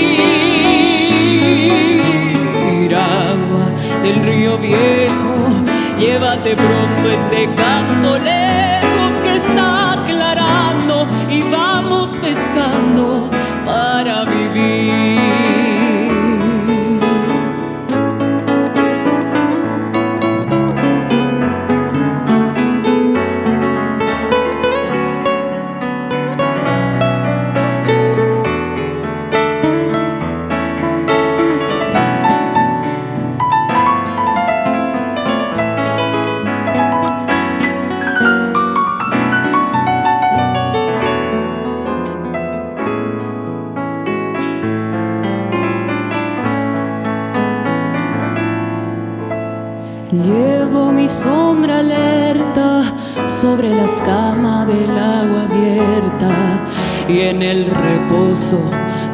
Agua 2.94 3.66
del 4.02 4.22
río 4.24 4.58
viejo, 4.58 5.34
llévate 5.98 6.54
pronto 6.54 7.10
este 7.10 7.48
canto 7.56 8.18
lejos 8.18 8.45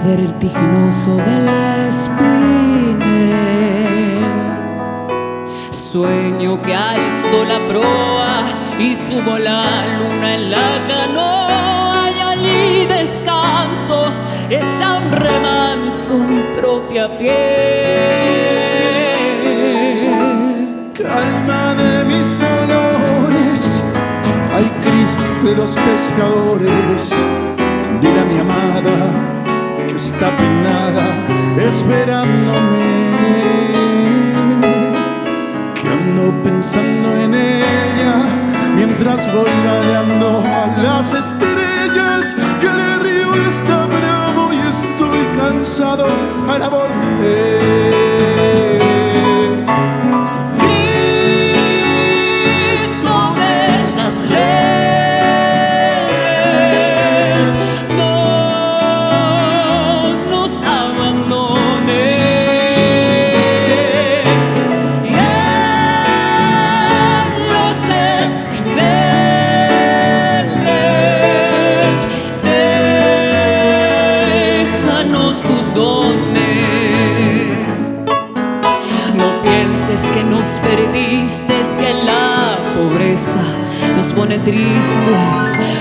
vertiginoso 0.04 1.16
del 1.16 1.48
espinel. 1.88 3.02
Sueño 5.70 6.60
que 6.60 6.74
alzo 6.74 7.44
la 7.44 7.58
proa 7.68 8.44
y 8.78 8.94
subo 8.96 9.38
la 9.38 9.98
luna 9.98 10.34
en 10.34 10.50
la 10.50 10.80
canoa 10.88 12.10
y 12.10 12.20
allí 12.20 12.86
descanso, 12.86 14.06
echa 14.50 14.98
un 14.98 15.12
remanso 15.12 16.18
mi 16.18 16.40
propia 16.54 17.16
piel. 17.18 17.32
Calma 20.94 21.74
de 21.74 22.04
mis 22.04 22.38
dolores, 22.38 23.82
ay 24.54 24.70
Cristo 24.80 25.22
de 25.44 25.56
los 25.56 25.76
pescadores, 25.76 27.12
dile 28.00 28.20
a 28.20 28.24
mi 28.24 28.38
amada 28.38 29.01
esperándome, 31.72 32.84
que 35.74 35.88
ando 35.88 36.32
pensando 36.42 37.16
en 37.16 37.34
ella 37.34 38.14
mientras 38.76 39.32
voy 39.32 39.50
vadeando 39.64 40.44
a 40.46 40.66
las 40.82 41.12
estrellas, 41.12 42.34
que 42.60 42.66
el 42.66 43.00
río 43.00 43.34
está 43.48 43.86
bravo 43.86 44.52
y 44.52 44.58
estoy 44.58 45.20
cansado 45.36 46.06
para 46.46 46.68
volver. 46.68 47.91
Nos 80.24 80.46
perdiste, 80.62 81.62
que 81.78 81.94
la 82.04 82.58
pobreza 82.74 83.42
nos 83.96 84.06
pone 84.12 84.38
tristes, 84.38 85.38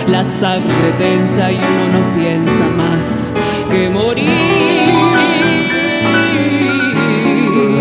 la 0.08 0.24
sangre 0.24 0.92
tensa 0.98 1.52
y 1.52 1.58
uno 1.58 2.00
no 2.00 2.14
piensa 2.14 2.64
más 2.78 3.32
que 3.70 3.90
morir. 3.90 4.30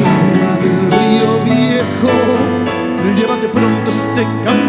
Agua 0.04 0.56
del 0.62 0.78
río 0.96 1.30
viejo, 1.44 2.14
llévate 3.16 3.48
pronto 3.48 3.90
este 3.90 4.24
canto 4.44 4.59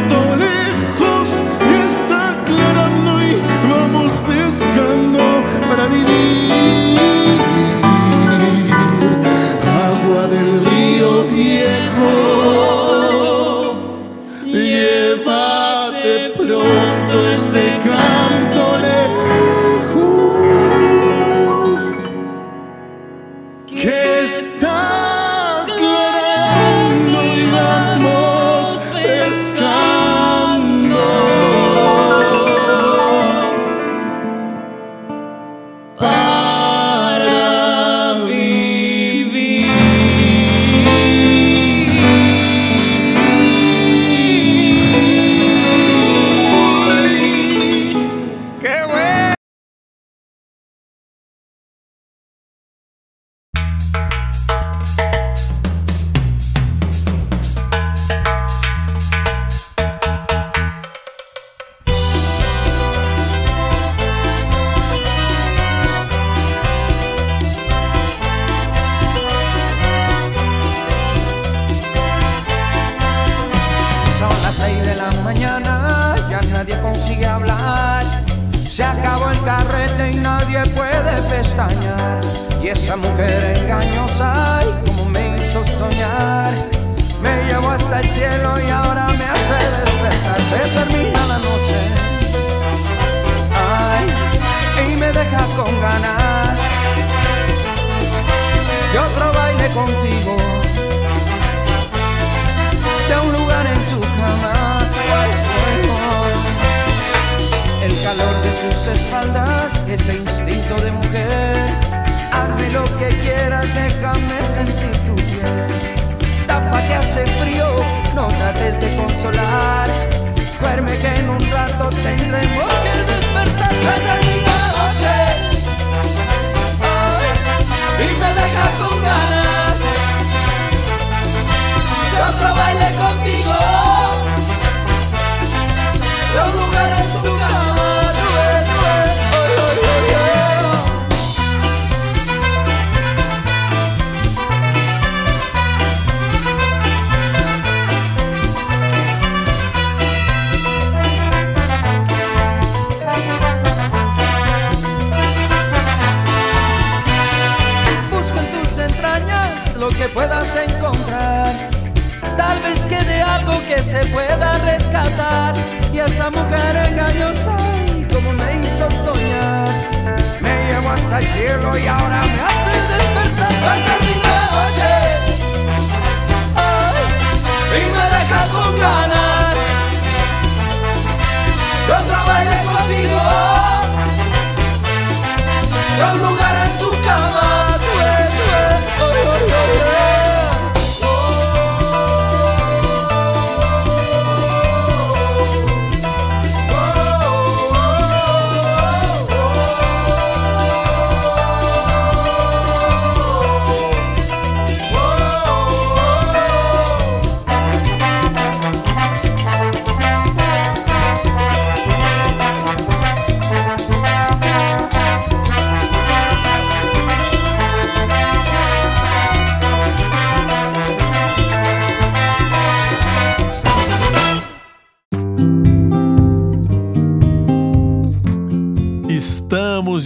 floor. 11.91 12.30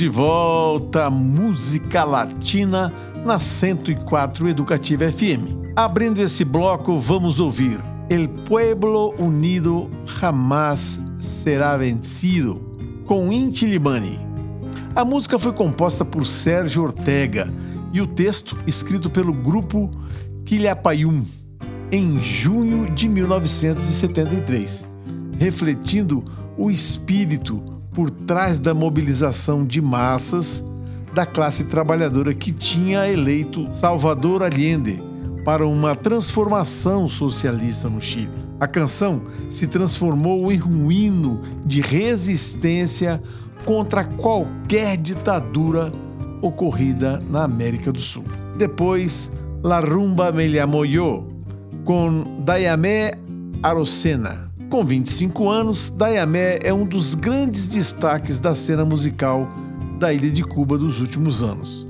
De 0.05 0.09
volta, 0.09 1.09
música 1.09 2.03
latina 2.03 2.93
na 3.25 3.39
104 3.39 4.47
Educativa 4.47 5.11
FM. 5.11 5.73
Abrindo 5.75 6.21
esse 6.21 6.45
bloco, 6.45 6.95
vamos 6.95 7.39
ouvir 7.39 7.83
El 8.07 8.29
Pueblo 8.29 9.15
Unido 9.17 9.89
Jamás 10.05 11.01
Será 11.17 11.75
Vencido, 11.75 12.61
com 13.07 13.33
Inti 13.33 13.65
Limani. 13.65 14.19
A 14.95 15.03
música 15.03 15.39
foi 15.39 15.53
composta 15.53 16.05
por 16.05 16.27
Sérgio 16.27 16.83
Ortega 16.83 17.51
e 17.91 17.99
o 17.99 18.05
texto 18.05 18.55
escrito 18.67 19.09
pelo 19.09 19.33
grupo 19.33 19.89
Quilhapayum 20.45 21.25
em 21.91 22.21
junho 22.21 22.91
de 22.93 23.09
1973, 23.09 24.85
refletindo 25.39 26.23
o 26.55 26.69
espírito 26.69 27.74
por 27.95 28.11
trás 28.11 28.59
da 28.59 28.73
mobilização 28.73 29.65
de 29.65 29.81
massas 29.81 30.63
da 31.13 31.25
classe 31.25 31.63
trabalhadora 31.63 32.33
que 32.33 32.51
tinha 32.51 33.07
eleito 33.07 33.69
Salvador 33.71 34.43
Allende 34.43 35.01
para 35.45 35.65
uma 35.65 35.95
transformação 35.95 37.07
socialista 37.07 37.89
no 37.89 38.01
Chile. 38.01 38.31
A 38.59 38.67
canção 38.67 39.21
se 39.49 39.67
transformou 39.67 40.51
em 40.51 40.61
um 40.61 40.91
hino 40.91 41.41
de 41.65 41.79
resistência 41.79 43.21
contra 43.63 44.03
qualquer 44.03 44.97
ditadura 44.97 45.91
ocorrida 46.41 47.23
na 47.29 47.43
América 47.43 47.93
do 47.93 47.99
Sul. 47.99 48.25
Depois, 48.57 49.31
La 49.63 49.79
Rumba 49.79 50.31
Me 50.33 50.47
Llamo 50.47 50.85
Yo, 50.85 51.27
com 51.85 52.41
Dayamé 52.43 53.11
Arocena. 53.63 54.44
Com 54.69 54.83
25 54.83 55.47
anos, 55.47 55.89
Dayamé 55.89 56.59
é 56.63 56.73
um 56.73 56.85
dos 56.85 57.13
grandes 57.13 57.67
destaques 57.67 58.39
da 58.39 58.55
cena 58.55 58.83
musical 58.83 59.47
da 59.99 60.11
ilha 60.11 60.29
de 60.29 60.43
Cuba 60.43 60.77
dos 60.77 60.99
últimos 60.99 61.43
anos. 61.43 61.85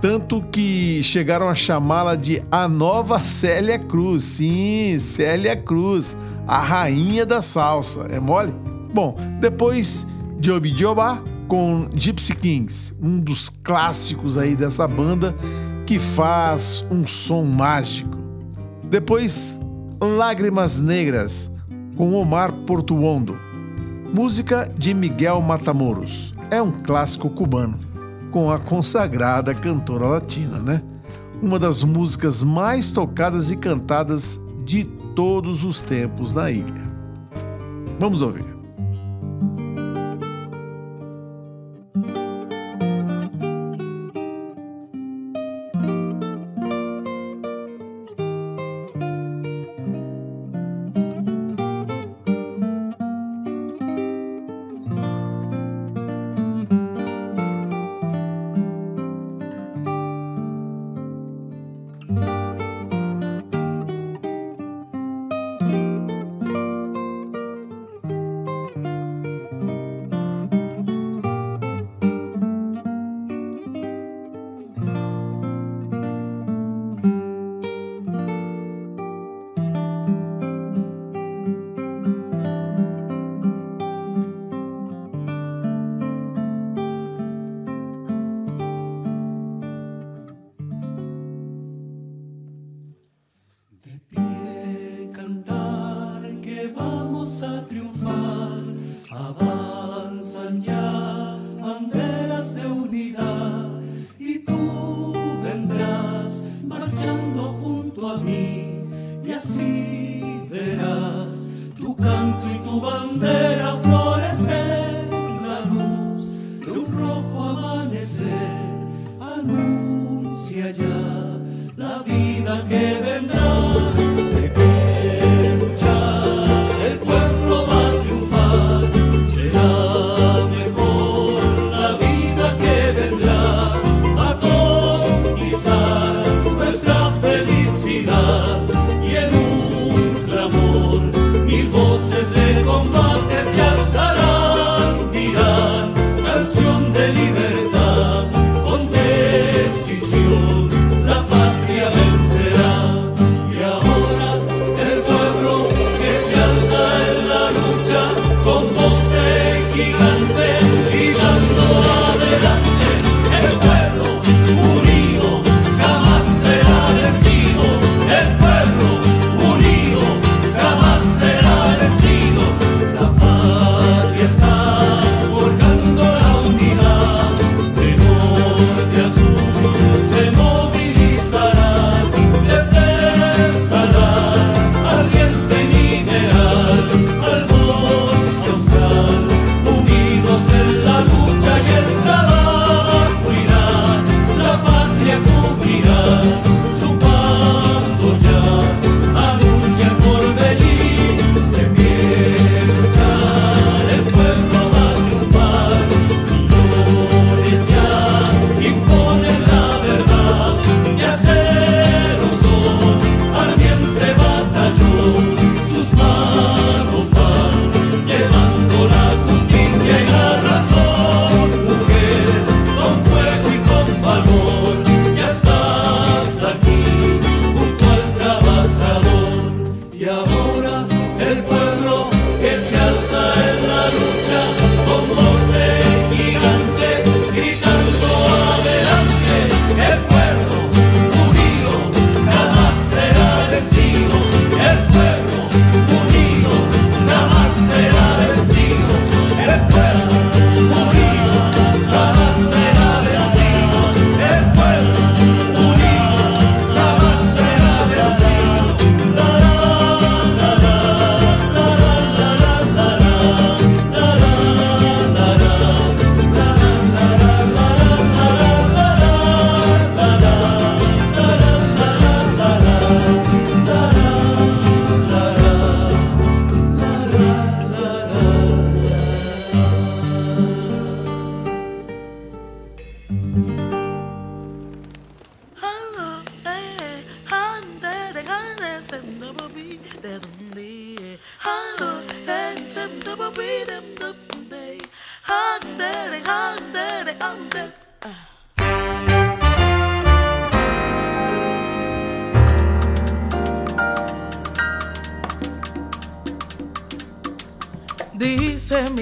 Tanto 0.00 0.42
que 0.50 1.00
chegaram 1.02 1.48
a 1.48 1.54
chamá-la 1.54 2.16
de 2.16 2.42
a 2.50 2.66
nova 2.66 3.22
Célia 3.22 3.78
Cruz. 3.78 4.24
Sim, 4.24 4.98
Célia 4.98 5.56
Cruz, 5.56 6.18
a 6.46 6.58
rainha 6.58 7.24
da 7.24 7.40
salsa. 7.40 8.08
É 8.10 8.18
mole? 8.18 8.52
Bom, 8.92 9.16
depois 9.40 10.04
Joby 10.40 10.76
Joba 10.76 11.22
com 11.46 11.88
Gypsy 11.94 12.34
Kings, 12.34 12.94
um 13.00 13.20
dos 13.20 13.48
clássicos 13.48 14.36
aí 14.36 14.56
dessa 14.56 14.88
banda 14.88 15.34
que 15.86 16.00
faz 16.00 16.84
um 16.90 17.06
som 17.06 17.44
mágico. 17.44 18.18
Depois 18.90 19.60
Lágrimas 20.00 20.80
Negras 20.80 21.51
com 21.96 22.14
Omar 22.14 22.52
Portuondo. 22.66 23.38
Música 24.14 24.70
de 24.76 24.94
Miguel 24.94 25.40
Matamoros. 25.40 26.34
É 26.50 26.60
um 26.60 26.70
clássico 26.70 27.30
cubano, 27.30 27.78
com 28.30 28.50
a 28.50 28.58
consagrada 28.58 29.54
cantora 29.54 30.06
latina, 30.06 30.58
né? 30.58 30.82
Uma 31.40 31.58
das 31.58 31.82
músicas 31.82 32.42
mais 32.42 32.92
tocadas 32.92 33.50
e 33.50 33.56
cantadas 33.56 34.42
de 34.64 34.84
todos 35.14 35.64
os 35.64 35.80
tempos 35.80 36.32
na 36.32 36.50
ilha. 36.50 36.90
Vamos 37.98 38.22
ouvir. 38.22 38.51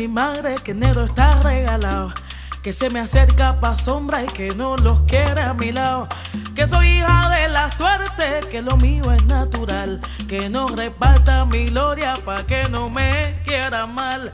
mi 0.00 0.08
madre 0.08 0.54
que 0.64 0.70
enero 0.70 1.04
está 1.04 1.30
regalado. 1.42 2.14
Que 2.62 2.72
se 2.72 2.88
me 2.88 3.00
acerca 3.00 3.60
pa' 3.60 3.76
sombra 3.76 4.22
y 4.22 4.26
que 4.28 4.54
no 4.54 4.74
los 4.76 5.00
quiere 5.00 5.42
a 5.42 5.52
mi 5.52 5.72
lado. 5.72 6.08
Que 6.54 6.66
soy 6.66 6.86
hija 6.88 7.28
de 7.28 7.48
la 7.48 7.68
suerte, 7.68 8.40
que 8.50 8.62
lo 8.62 8.78
mío 8.78 9.12
es 9.12 9.22
natural. 9.26 10.00
Que 10.26 10.48
no 10.48 10.68
reparta 10.68 11.44
mi 11.44 11.66
gloria 11.66 12.14
pa' 12.24 12.44
que 12.46 12.66
no 12.70 12.88
me 12.88 13.42
quiera 13.44 13.86
mal. 13.86 14.30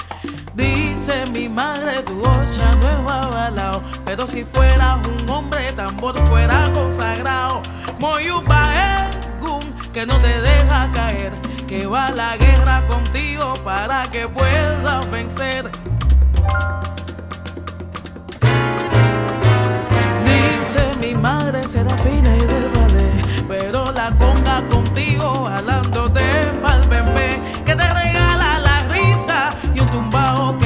Dice 0.55 1.25
mi 1.33 1.49
madre, 1.49 2.03
tu 2.03 2.21
ocha 2.21 2.71
no 2.81 2.89
es. 2.89 2.97
Pero 4.05 4.27
si 4.29 4.45
fueras 4.45 5.05
un 5.05 5.29
hombre, 5.29 5.73
tambor 5.73 6.17
fuera 6.29 6.71
consagrado. 6.73 7.61
Moyupa 7.99 8.71
eh, 8.73 9.11
es 9.11 9.93
que 9.93 10.07
no 10.07 10.17
te 10.19 10.41
deja 10.41 10.93
caer 10.93 11.45
que 11.67 11.85
va 11.87 12.07
a 12.07 12.12
la 12.12 12.37
guerra 12.37 12.87
contigo 12.87 13.55
para 13.64 14.05
que 14.11 14.29
puedas 14.29 15.11
vencer. 15.11 15.69
Dice 20.25 20.97
mi 21.01 21.14
madre 21.14 21.67
será 21.67 21.97
fina 21.99 22.37
y 22.37 22.41
del 22.41 22.69
ballet, 22.69 23.47
pero 23.49 23.91
la 23.93 24.11
conga 24.17 24.62
contigo 24.69 25.47
jalándote 25.47 26.23
pa'l 26.62 26.89
bebé, 26.89 27.41
que 27.64 27.75
te 27.75 27.89
regala 27.95 28.59
la 28.61 28.79
risa 28.89 29.57
y 29.75 29.81
un 29.81 29.89
tumbao 29.89 30.57
que 30.59 30.66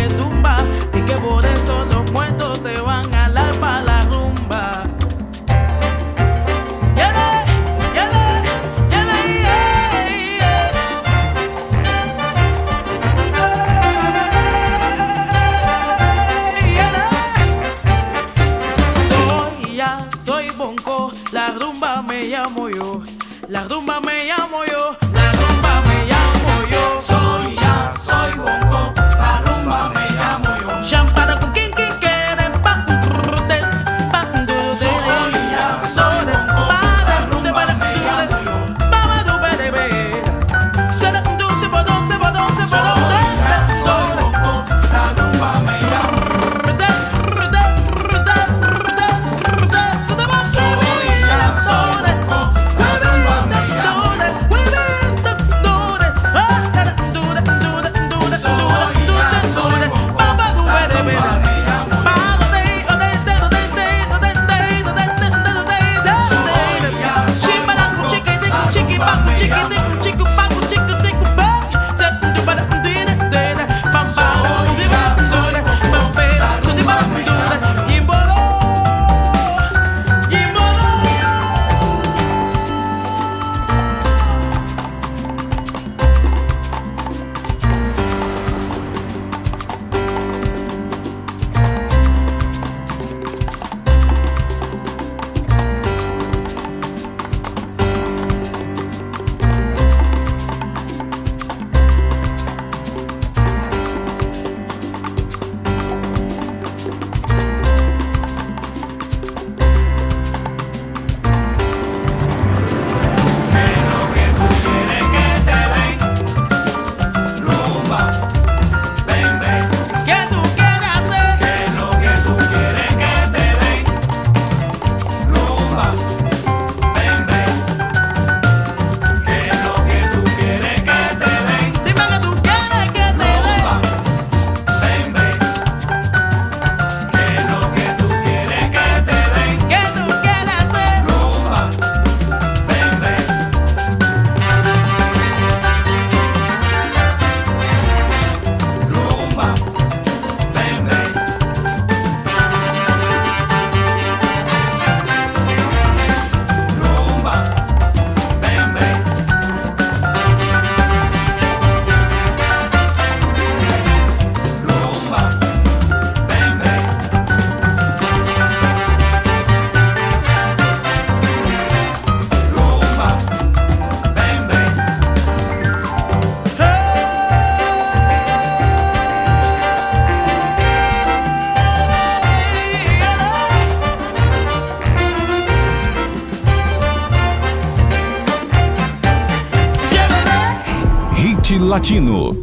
Latino. 191.71 192.34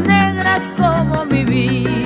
Negras 0.00 0.70
como 0.76 1.24
mi 1.26 1.44
vida. 1.44 2.03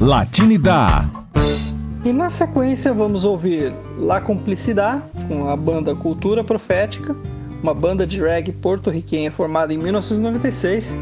Latinidá. 0.00 1.10
E 2.02 2.10
na 2.10 2.30
sequência 2.30 2.90
vamos 2.90 3.26
ouvir 3.26 3.70
La 3.98 4.18
Complicidade, 4.18 5.02
com 5.28 5.46
a 5.46 5.54
banda 5.54 5.94
Cultura 5.94 6.42
Profética, 6.42 7.14
uma 7.62 7.74
banda 7.74 8.06
de 8.06 8.18
reggae 8.18 8.50
porto-riquenha 8.50 9.30
formada 9.30 9.74
em 9.74 9.76
1996, 9.76 10.96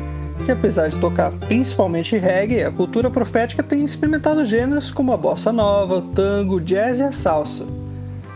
que 0.45 0.51
apesar 0.51 0.89
de 0.89 0.99
tocar 0.99 1.31
principalmente 1.47 2.19
reggae, 2.19 2.65
a 2.65 2.73
cultura 2.73 3.09
profética 3.09 3.63
tem 3.63 3.85
experimentado 3.85 4.45
gêneros 4.45 4.91
como 4.91 5.13
a 5.13 5.17
bossa 5.17 5.53
nova, 5.53 5.99
o 5.99 6.03
tango, 6.03 6.57
o 6.57 6.61
jazz 6.61 6.99
e 6.99 7.05
a 7.05 7.13
salsa. 7.13 7.67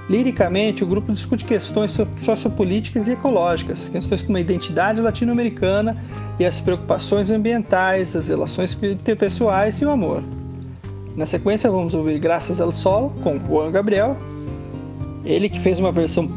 Liricamente, 0.09 0.85
o 0.85 0.87
grupo 0.87 1.13
discute 1.13 1.45
questões 1.45 1.99
sociopolíticas 2.19 3.09
e 3.09 3.15
ecológicas, 3.15 3.89
questões 3.89 4.23
como 4.23 4.37
a 4.37 4.41
identidade 4.41 5.01
latino-americana 5.01 5.97
e 6.39 6.47
as 6.47 6.61
preocupações 6.61 7.33
ambientais, 7.33 8.15
as 8.15 8.29
relações 8.29 8.79
interpessoais 8.81 9.81
e 9.81 9.85
o 9.85 9.91
amor. 9.91 10.23
Na 11.17 11.27
sequência, 11.27 11.71
vamos 11.71 11.93
ouvir 11.93 12.19
Graças 12.19 12.61
ao 12.61 12.73
Solo 12.73 13.11
com 13.23 13.39
Juan 13.39 13.71
Gabriel, 13.71 14.17
ele 15.25 15.49
que 15.49 15.61
fez 15.61 15.79
uma 15.79 15.93
versão 15.93 16.29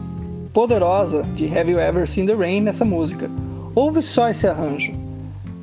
poderosa 0.54 1.24
de 1.36 1.46
Have 1.46 1.72
You 1.72 1.80
Ever 1.80 2.08
Seen 2.08 2.26
the 2.26 2.34
Rain 2.34 2.62
nessa 2.62 2.84
música. 2.84 3.30
Ouve 3.74 4.02
só 4.02 4.30
esse 4.30 4.48
arranjo. 4.48 4.94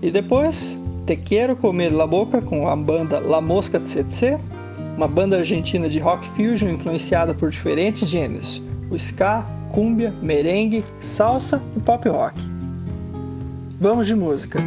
E 0.01 0.11
depois, 0.11 0.79
Te 1.07 1.17
Quero 1.17 1.55
Comer 1.55 1.91
La 1.91 2.07
Boca 2.07 2.41
com 2.41 2.67
a 2.69 2.75
banda 2.75 3.21
La 3.21 3.41
Mosca 3.41 3.79
de 3.79 3.89
CTC, 3.89 4.39
uma 4.97 5.09
banda 5.09 5.39
argentina 5.39 5.89
de 5.89 5.99
rock 5.99 6.29
fusion 6.31 6.71
influenciada 6.71 7.35
por 7.35 7.51
diferentes 7.51 8.09
gêneros, 8.09 8.63
o 8.91 8.97
ska, 8.97 9.45
cumbia, 9.71 10.13
merengue, 10.23 10.85
salsa 11.01 11.63
e 11.77 11.81
pop 11.81 12.09
rock. 12.09 12.39
Vamos 13.81 14.07
de 14.07 14.15
música! 14.15 14.61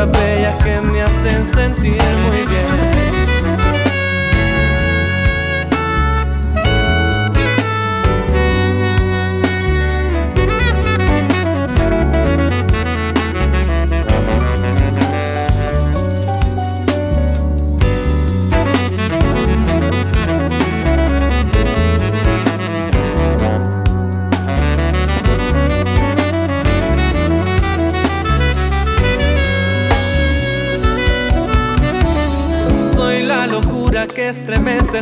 the 0.00 0.06
bed 0.06 0.29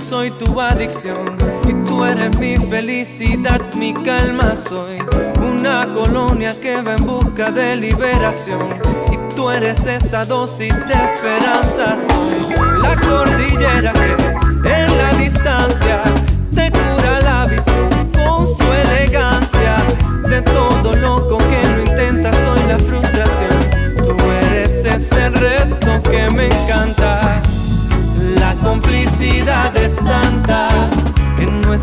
soy 0.09 0.31
tu 0.31 0.59
adicción 0.59 1.37
y 1.69 1.85
tú 1.85 2.03
eres 2.03 2.39
mi 2.39 2.57
felicidad, 2.57 3.61
mi 3.77 3.93
calma 3.93 4.57
soy. 4.57 4.99
Una 5.39 5.87
colonia 5.93 6.49
que 6.49 6.81
va 6.81 6.95
en 6.95 7.05
busca 7.05 7.51
de 7.51 7.77
liberación 7.77 8.69
y 9.13 9.35
tú 9.35 9.51
eres 9.51 9.85
esa 9.85 10.25
dosis 10.25 10.75
de 10.87 10.95
esperanza 10.95 11.99
soy. 11.99 12.57
La 12.81 12.97
cordillera 12.97 13.93
que 13.93 14.18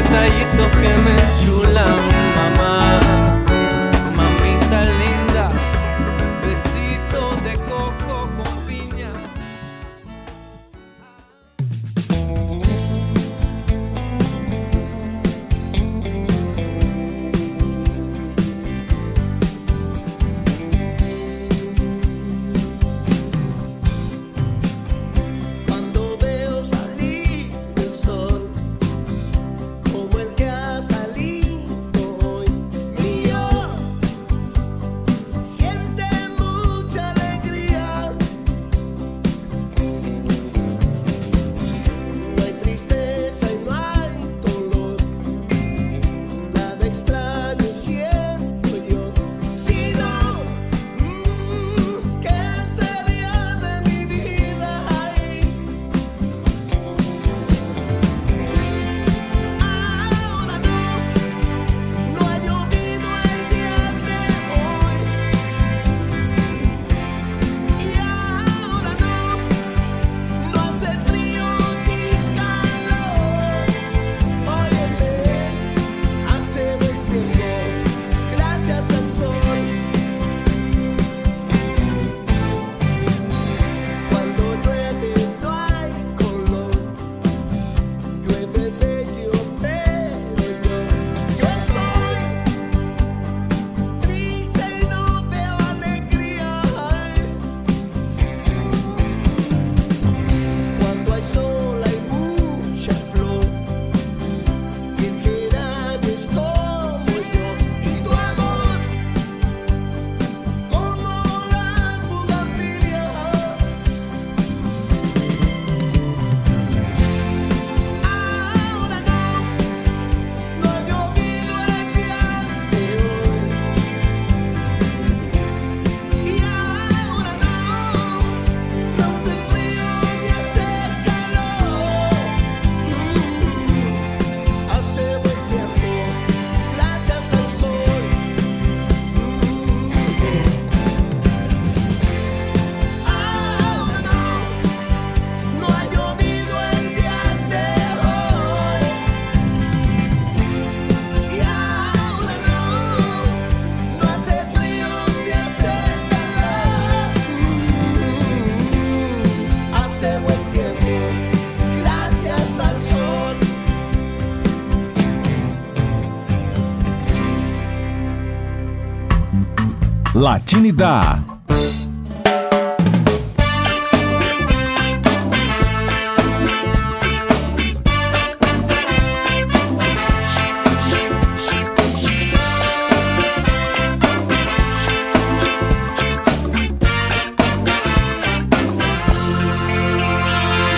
את 0.00 0.10
היית 0.10 0.48
לוחמת 0.54 1.22
שולה. 1.44 2.23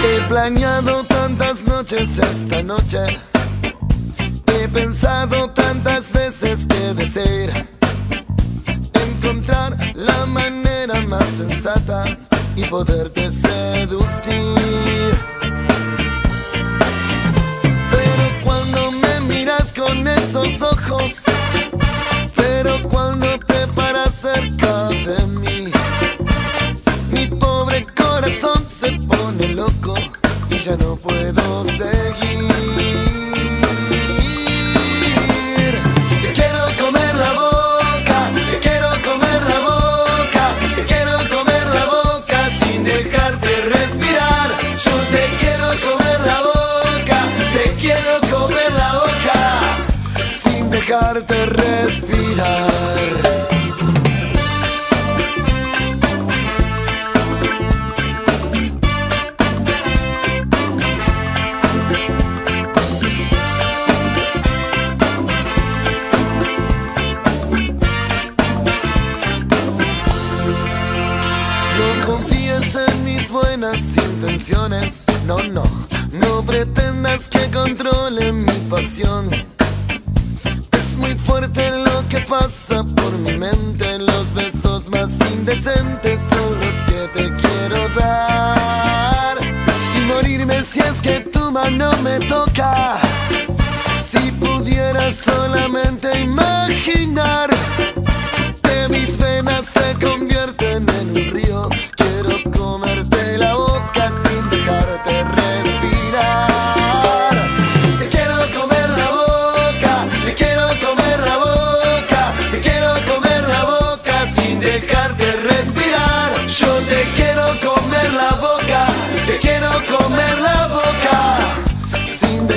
He 0.02 0.20
planeado 0.28 1.04
tantas 1.04 1.62
noches 1.64 2.18
esta 2.18 2.62
noche. 2.62 3.25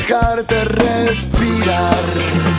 dejarte 0.10 0.65
respirar. 0.65 2.59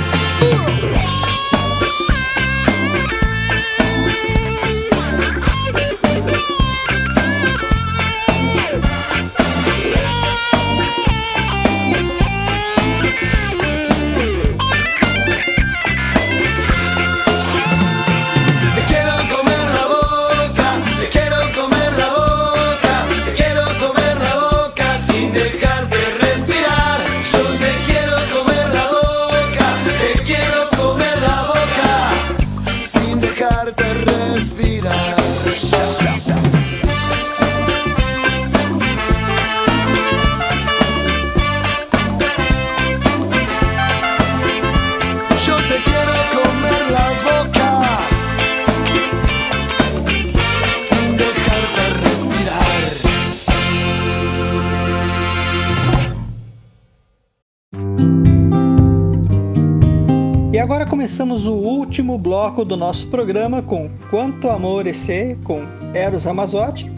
último 61.91 62.17
bloco 62.17 62.65
do 62.65 62.77
nosso 62.77 63.09
programa 63.09 63.61
com 63.63 63.91
Quanto 64.11 64.49
Amor 64.49 64.87
é 64.87 64.91
Esse, 64.91 65.37
com 65.43 65.67
Eros 65.93 66.23
Ramazzotti. 66.23 66.89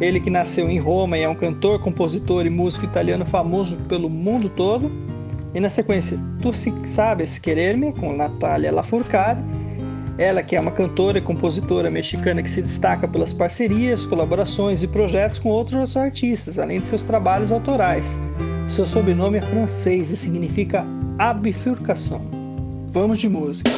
Ele 0.00 0.18
que 0.18 0.30
nasceu 0.30 0.70
em 0.70 0.78
Roma 0.78 1.18
e 1.18 1.20
é 1.20 1.28
um 1.28 1.34
cantor, 1.34 1.78
compositor 1.78 2.46
e 2.46 2.50
músico 2.50 2.86
italiano 2.86 3.26
famoso 3.26 3.76
pelo 3.86 4.08
mundo 4.08 4.48
todo. 4.48 4.90
E 5.52 5.60
na 5.60 5.68
sequência, 5.68 6.18
Tu 6.40 6.54
Sabes 6.88 7.36
Querer-me, 7.36 7.92
com 7.92 8.16
Natália 8.16 8.72
Lafourcade. 8.72 9.42
Ela 10.16 10.42
que 10.42 10.56
é 10.56 10.60
uma 10.60 10.70
cantora 10.70 11.18
e 11.18 11.20
compositora 11.20 11.90
mexicana 11.90 12.42
que 12.42 12.48
se 12.48 12.62
destaca 12.62 13.06
pelas 13.06 13.34
parcerias, 13.34 14.06
colaborações 14.06 14.82
e 14.82 14.88
projetos 14.88 15.38
com 15.38 15.50
outros 15.50 15.98
artistas, 15.98 16.58
além 16.58 16.80
de 16.80 16.88
seus 16.88 17.04
trabalhos 17.04 17.52
autorais. 17.52 18.18
Seu 18.66 18.86
sobrenome 18.86 19.36
é 19.36 19.42
francês 19.42 20.10
e 20.10 20.16
significa 20.16 20.82
a 21.18 21.34
bifurcação. 21.34 22.22
Vamos 22.90 23.18
de 23.18 23.28
música. 23.28 23.70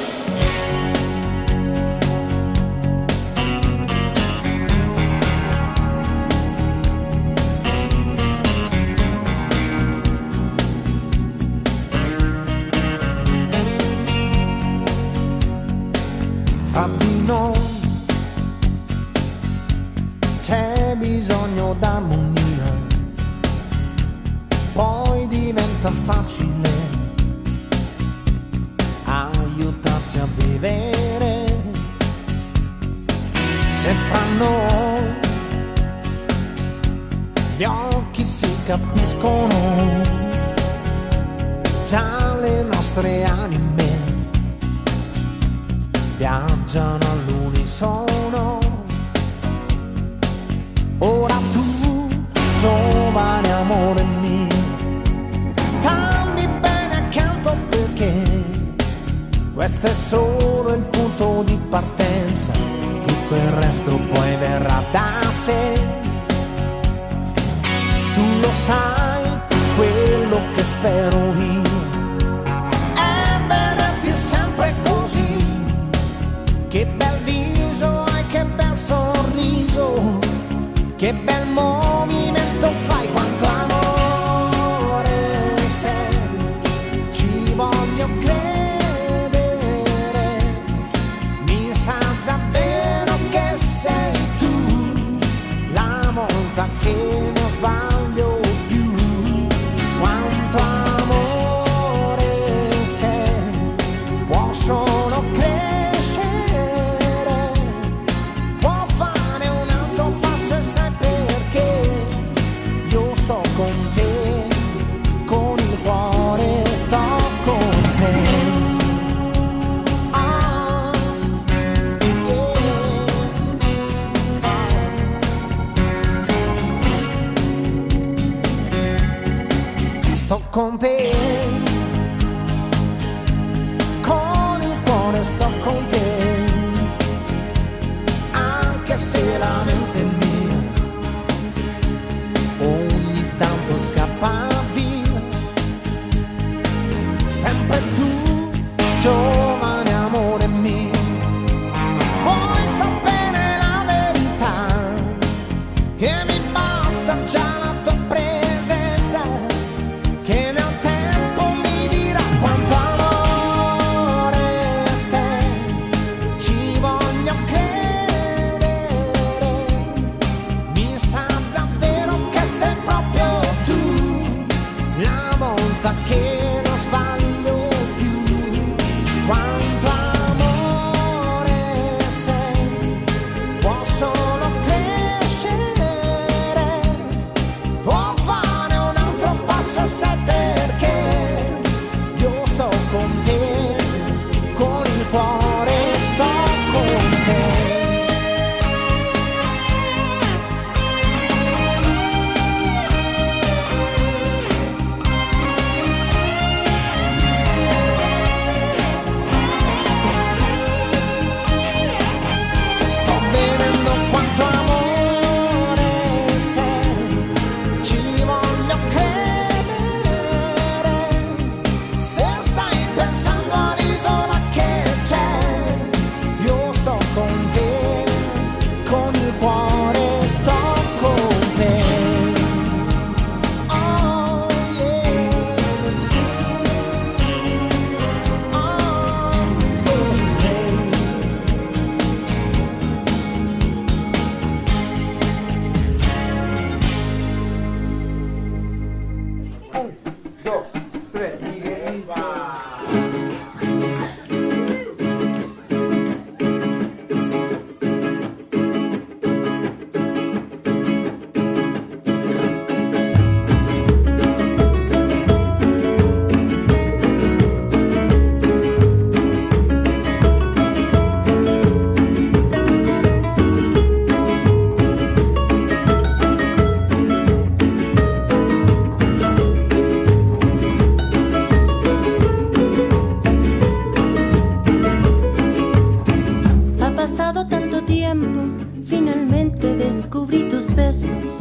Besos. 290.93 291.32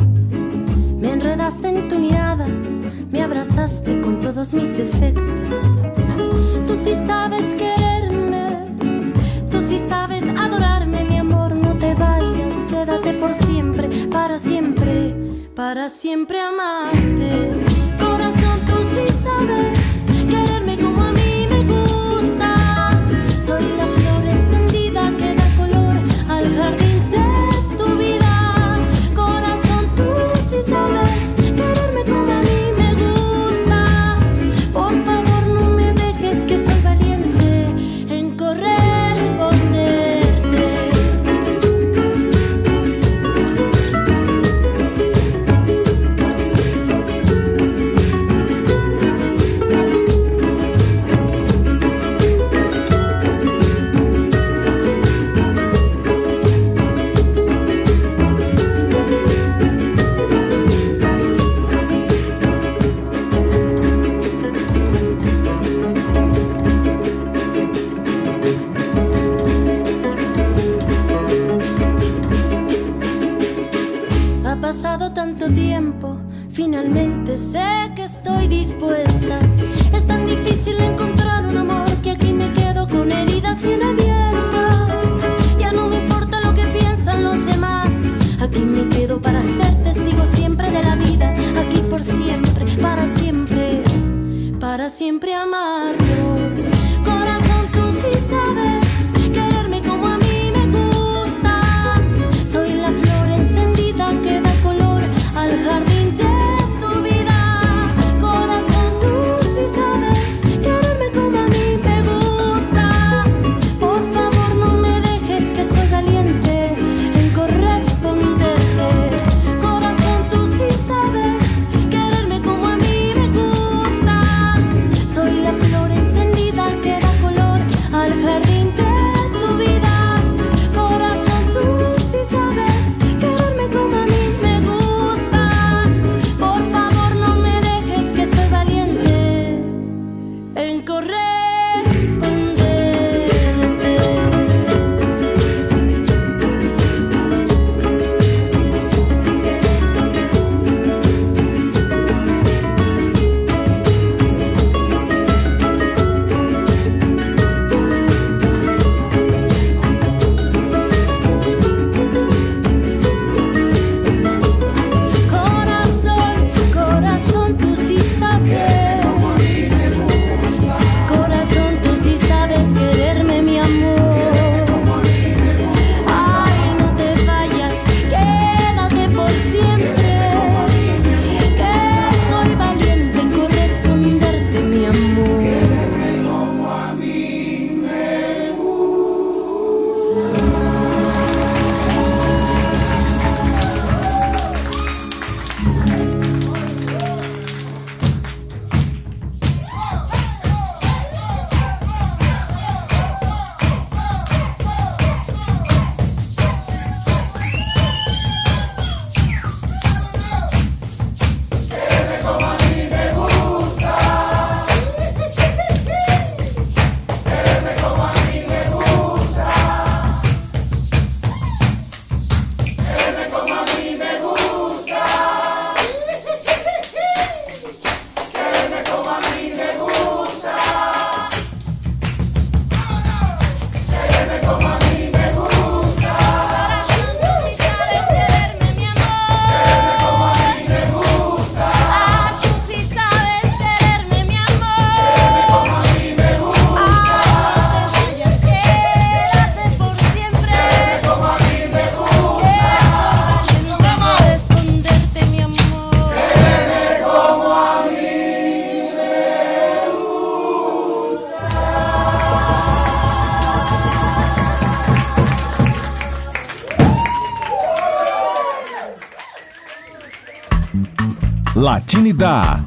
Latinidade. 271.61 272.65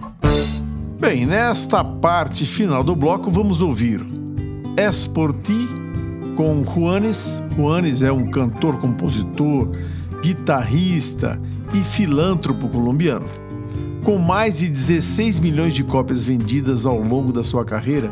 Bem, 1.00 1.26
nesta 1.26 1.82
parte 1.82 2.46
final 2.46 2.84
do 2.84 2.94
bloco 2.94 3.28
vamos 3.28 3.60
ouvir 3.60 4.06
Es 4.76 5.04
por 5.04 5.36
ti 5.36 5.68
com 6.36 6.64
Juanes. 6.64 7.42
Juanes 7.56 8.02
é 8.02 8.12
um 8.12 8.30
cantor, 8.30 8.78
compositor, 8.78 9.68
guitarrista 10.22 11.40
e 11.74 11.78
filântropo 11.78 12.68
colombiano. 12.68 13.26
Com 14.04 14.16
mais 14.16 14.58
de 14.58 14.68
16 14.68 15.40
milhões 15.40 15.74
de 15.74 15.82
cópias 15.82 16.22
vendidas 16.22 16.86
ao 16.86 17.00
longo 17.00 17.32
da 17.32 17.42
sua 17.42 17.64
carreira, 17.64 18.08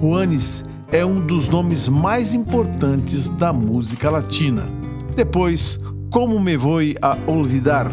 Juanes 0.00 0.64
é 0.90 1.06
um 1.06 1.24
dos 1.24 1.46
nomes 1.46 1.88
mais 1.88 2.34
importantes 2.34 3.28
da 3.28 3.52
música 3.52 4.10
latina. 4.10 4.68
Depois, 5.14 5.78
Como 6.10 6.40
Me 6.40 6.56
Voy 6.56 6.96
a 7.00 7.16
Olvidar, 7.28 7.88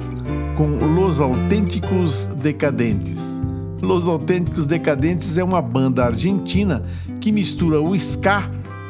com 0.61 0.85
Los 0.85 1.19
Autênticos 1.19 2.25
Decadentes. 2.39 3.41
Los 3.81 4.07
Autênticos 4.07 4.67
Decadentes 4.67 5.39
é 5.39 5.43
uma 5.43 5.59
banda 5.59 6.05
argentina 6.05 6.83
que 7.19 7.31
mistura 7.31 7.81
o 7.81 7.95
ska 7.95 8.43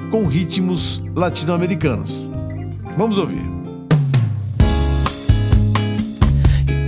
com 0.10 0.27
ritmos 0.27 1.02
latino-americanos. 1.15 2.30
Vamos 2.98 3.18
ouvir. 3.18 3.49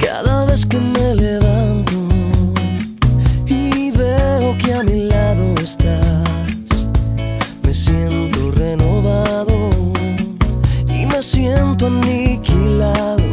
Cada 0.01 0.43
vez 0.43 0.65
que 0.65 0.77
me 0.77 1.13
levanto 1.13 1.93
y 3.47 3.89
veo 3.91 4.57
que 4.57 4.73
a 4.73 4.83
mi 4.83 5.05
lado 5.05 5.55
estás, 5.63 6.87
me 7.65 7.73
siento 7.73 8.51
renovado 8.51 9.69
y 10.89 11.05
me 11.05 11.21
siento 11.21 11.87
aniquilado, 11.87 13.32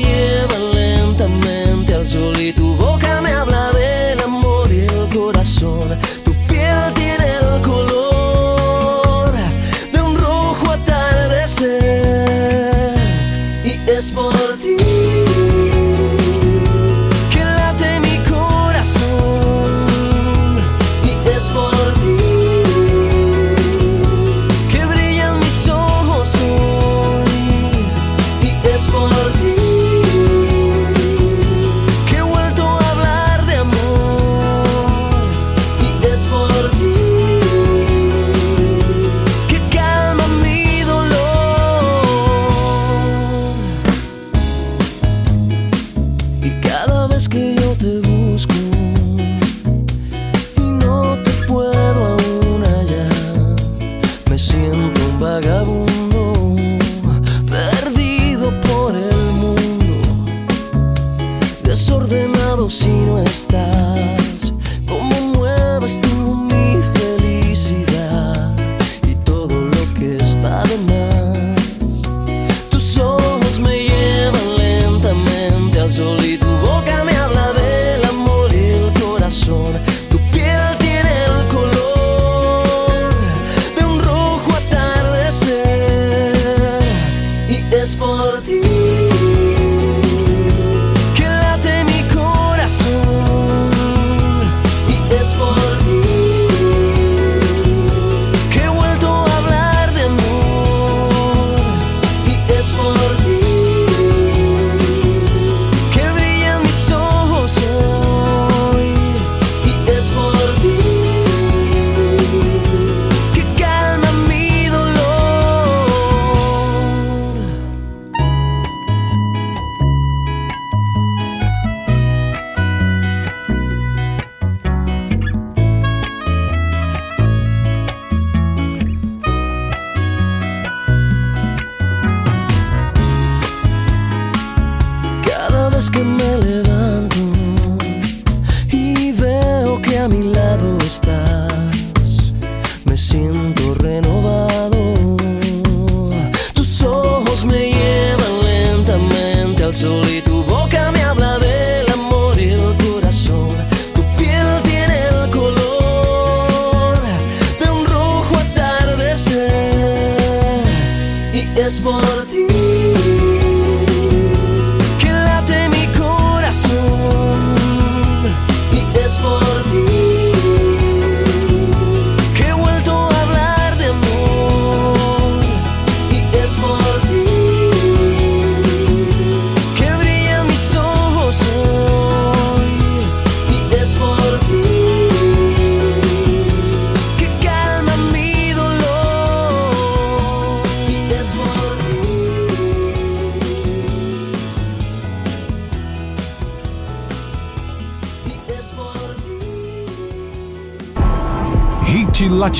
Miami 140.01 140.30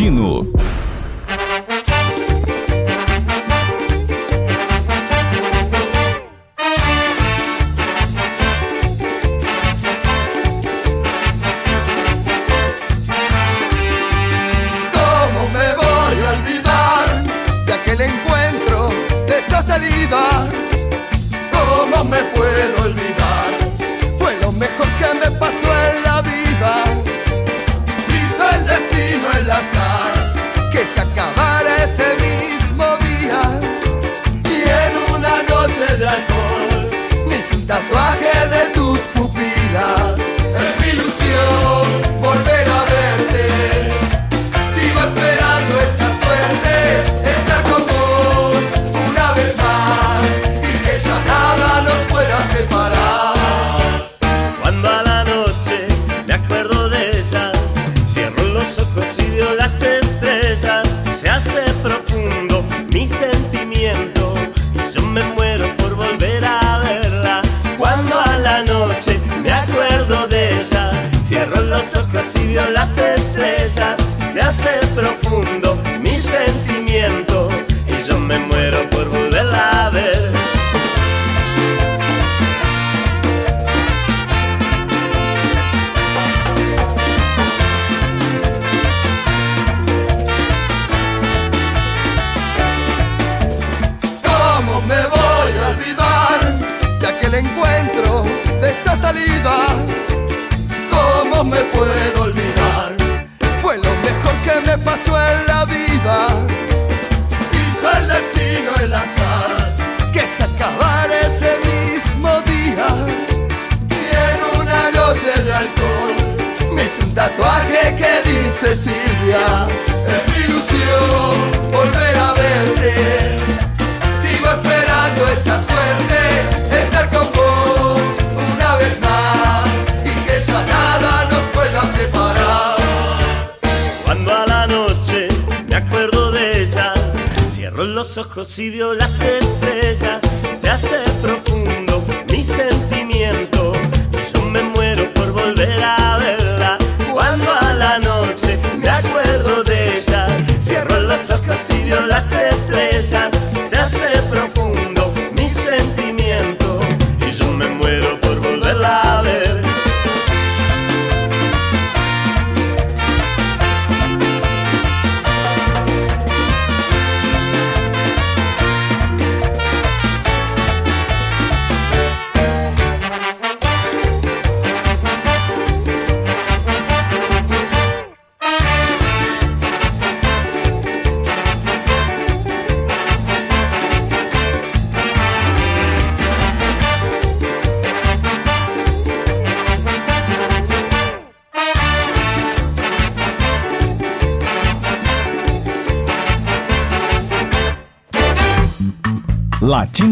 Destino. 0.01 0.60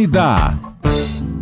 Vida. 0.09 0.59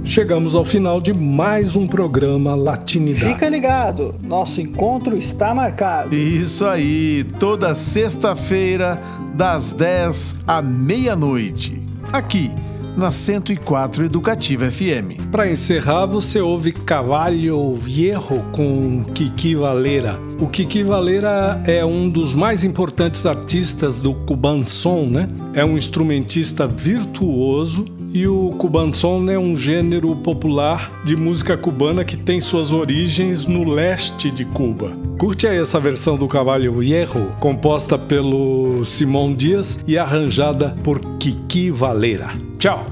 Chegamos 0.03 0.53
ao 0.53 0.65
final 0.65 0.99
de 0.99 1.13
mais 1.13 1.77
um 1.77 1.87
programa 1.87 2.53
Latinidade. 2.53 3.33
Fica 3.33 3.47
ligado, 3.47 4.13
nosso 4.21 4.59
encontro 4.59 5.17
está 5.17 5.55
marcado. 5.55 6.13
Isso 6.13 6.65
aí, 6.65 7.23
toda 7.39 7.73
sexta-feira, 7.73 9.01
das 9.35 9.71
10 9.71 10.39
à 10.45 10.61
meia-noite, 10.61 11.81
aqui 12.11 12.51
na 12.97 13.09
104 13.09 14.03
Educativa 14.03 14.69
FM. 14.69 15.29
Para 15.31 15.49
encerrar, 15.49 16.05
você 16.05 16.41
ouve 16.41 16.73
Cavalho 16.73 17.73
Viejo 17.73 18.43
com 18.51 19.05
Kiki 19.13 19.55
Valera. 19.55 20.19
O 20.41 20.47
Kiki 20.47 20.83
Valera 20.83 21.61
é 21.65 21.85
um 21.85 22.09
dos 22.09 22.35
mais 22.35 22.65
importantes 22.65 23.25
artistas 23.25 23.97
do 23.97 24.13
cubanson, 24.13 25.05
né? 25.05 25.29
É 25.53 25.63
um 25.63 25.77
instrumentista 25.77 26.67
virtuoso 26.67 27.96
e 28.13 28.27
o 28.27 28.51
cubanson 28.57 29.29
é 29.29 29.37
um 29.37 29.55
gênero 29.55 30.15
popular 30.15 31.03
de 31.03 31.15
música 31.15 31.57
cubana 31.57 32.05
que 32.05 32.15
tem 32.15 32.39
suas 32.39 32.71
origens 32.71 33.45
no 33.45 33.69
leste 33.69 34.31
de 34.31 34.45
Cuba. 34.45 34.91
Curte 35.17 35.47
aí 35.47 35.57
essa 35.57 35.79
versão 35.79 36.15
do 36.15 36.27
Cavalho 36.27 36.81
Hierro, 36.81 37.31
composta 37.39 37.97
pelo 37.97 38.83
Simão 38.85 39.33
Dias 39.33 39.81
e 39.85 39.97
arranjada 39.97 40.75
por 40.83 40.99
Kiki 41.17 41.69
Valera. 41.69 42.29
Tchau! 42.57 42.85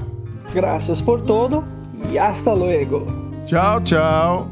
Graças 0.54 1.00
por 1.00 1.20
todo 1.22 1.64
e 2.10 2.18
hasta 2.18 2.52
luego. 2.52 3.06
Tchau, 3.44 3.80
tchau. 3.82 4.50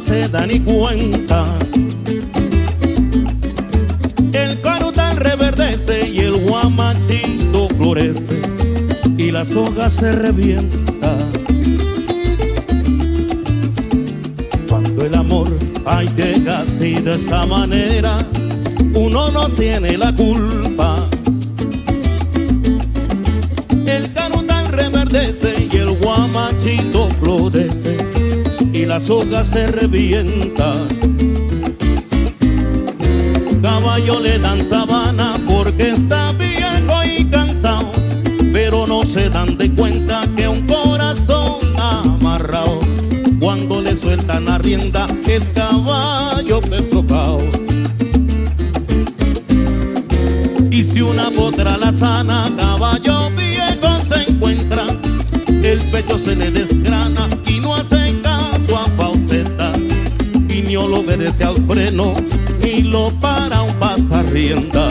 Se 0.00 0.28
da 0.28 0.46
ni 0.46 0.60
cuenta. 0.60 1.44
El 4.32 4.60
carutal 4.60 5.16
reverdece 5.16 6.08
y 6.08 6.20
el 6.20 6.36
guamachito 6.46 7.68
florece 7.76 8.42
y 9.16 9.30
las 9.30 9.52
hojas 9.52 9.92
se 9.92 10.12
revienta. 10.12 11.16
Cuando 14.68 15.04
el 15.04 15.14
amor 15.14 15.48
ay, 15.84 16.08
llega 16.16 16.60
así 16.60 16.94
de 16.94 17.14
esta 17.14 17.46
manera, 17.46 18.18
uno 18.94 19.30
no 19.30 19.48
tiene 19.48 19.96
la 19.96 20.14
culpa. 20.14 21.08
El 23.86 24.12
carutal 24.12 24.66
reverdece 24.68 25.68
y 25.72 25.76
el 25.76 25.90
guamachito 25.98 27.08
florece 27.20 27.89
y 28.90 28.92
las 28.92 29.08
hojas 29.08 29.48
se 29.48 29.66
revientan. 29.68 30.88
Caballo 33.62 34.20
le 34.20 34.38
dan 34.38 34.64
sabana 34.64 35.38
porque 35.46 35.90
está 35.90 36.32
viejo 36.32 37.04
y 37.04 37.24
cansado, 37.26 37.92
pero 38.52 38.86
no 38.86 39.02
se 39.02 39.28
dan 39.28 39.56
de 39.56 39.70
cuenta 39.70 40.22
que 40.36 40.48
un 40.48 40.66
corazón 40.66 41.58
amarrado, 41.78 42.80
cuando 43.38 43.80
le 43.80 43.94
sueltan 43.96 44.46
la 44.46 44.58
rienda, 44.58 45.06
es 45.26 45.44
caballo 45.54 46.60
petrocao. 46.60 47.38
Y 50.70 50.82
si 50.82 51.00
una 51.00 51.30
potra 51.30 51.76
la 51.76 51.92
sana, 51.92 52.50
caballo 52.56 53.30
viejo 53.36 54.00
se 54.08 54.32
encuentra, 54.32 54.84
el 55.62 55.78
pecho 55.92 56.18
se 56.18 56.34
le 56.34 56.50
desgrana 56.50 56.79
obedece 61.30 61.44
al 61.44 61.56
freno, 61.66 62.14
ni 62.62 62.82
lo 62.82 63.10
para 63.20 63.62
un 63.62 63.74
pasarrienda. 63.74 64.90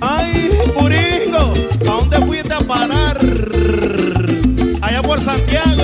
Ay, 0.00 0.50
Puringo, 0.74 1.52
¿a 1.80 1.84
dónde 1.84 2.16
fuiste 2.26 2.52
a 2.52 2.60
parar? 2.60 3.18
Allá 4.82 5.02
por 5.02 5.20
Santiago. 5.20 5.82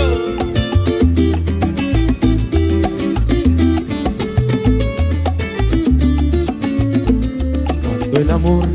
Cuando 7.82 8.20
el 8.20 8.30
amor 8.30 8.68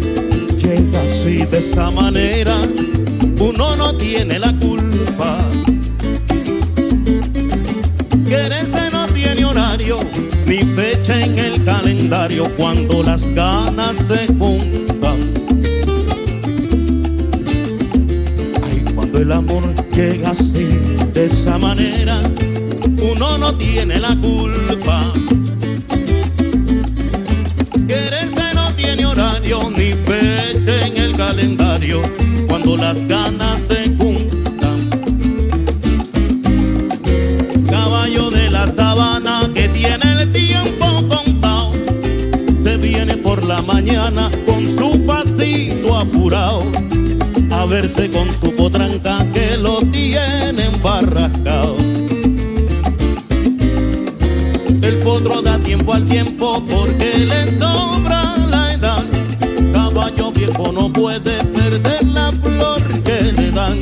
llega 0.57 1.01
así 1.01 1.45
de 1.45 1.57
esta 1.57 1.91
manera, 1.91 2.57
uno 3.39 3.75
no 3.75 3.95
tiene 3.95 4.39
la 4.39 4.56
calendario 12.09 12.45
cuando 12.55 13.03
las 13.03 13.21
ganas 13.35 13.97
se 14.07 14.27
juntan. 14.27 15.19
Ay, 18.63 18.85
cuando 18.95 19.17
el 19.17 19.31
amor 19.33 19.63
llega 19.93 20.31
así, 20.31 20.69
de 21.13 21.25
esa 21.25 21.57
manera, 21.57 22.21
uno 23.01 23.37
no 23.37 23.53
tiene 23.55 23.99
la 23.99 24.15
culpa. 24.15 25.11
Quererse 27.85 28.53
no 28.55 28.71
tiene 28.73 29.05
horario, 29.05 29.69
ni 29.69 29.91
fecha 29.91 30.87
en 30.87 30.97
el 30.97 31.13
calendario 31.13 32.01
cuando 32.47 32.77
las 32.77 33.05
ganas 33.05 33.63
se 33.63 33.76
mañana 43.77 44.31
con 44.43 44.65
su 44.65 45.05
pasito 45.05 45.95
apurado, 45.95 46.63
a 47.51 47.63
verse 47.67 48.09
con 48.09 48.27
su 48.33 48.51
potranca 48.55 49.23
que 49.33 49.55
lo 49.55 49.77
tiene 49.91 50.65
embarrascado. 50.73 51.77
El 54.81 54.95
potro 55.03 55.43
da 55.43 55.59
tiempo 55.59 55.93
al 55.93 56.05
tiempo 56.05 56.63
porque 56.67 57.19
le 57.19 57.51
sobra 57.59 58.37
la 58.49 58.73
edad. 58.73 59.03
Caballo 59.73 60.31
viejo 60.31 60.71
no 60.71 60.91
puede 60.91 61.43
perder 61.43 62.03
la 62.07 62.31
flor 62.31 62.81
que 63.03 63.31
le 63.31 63.51
dan, 63.51 63.77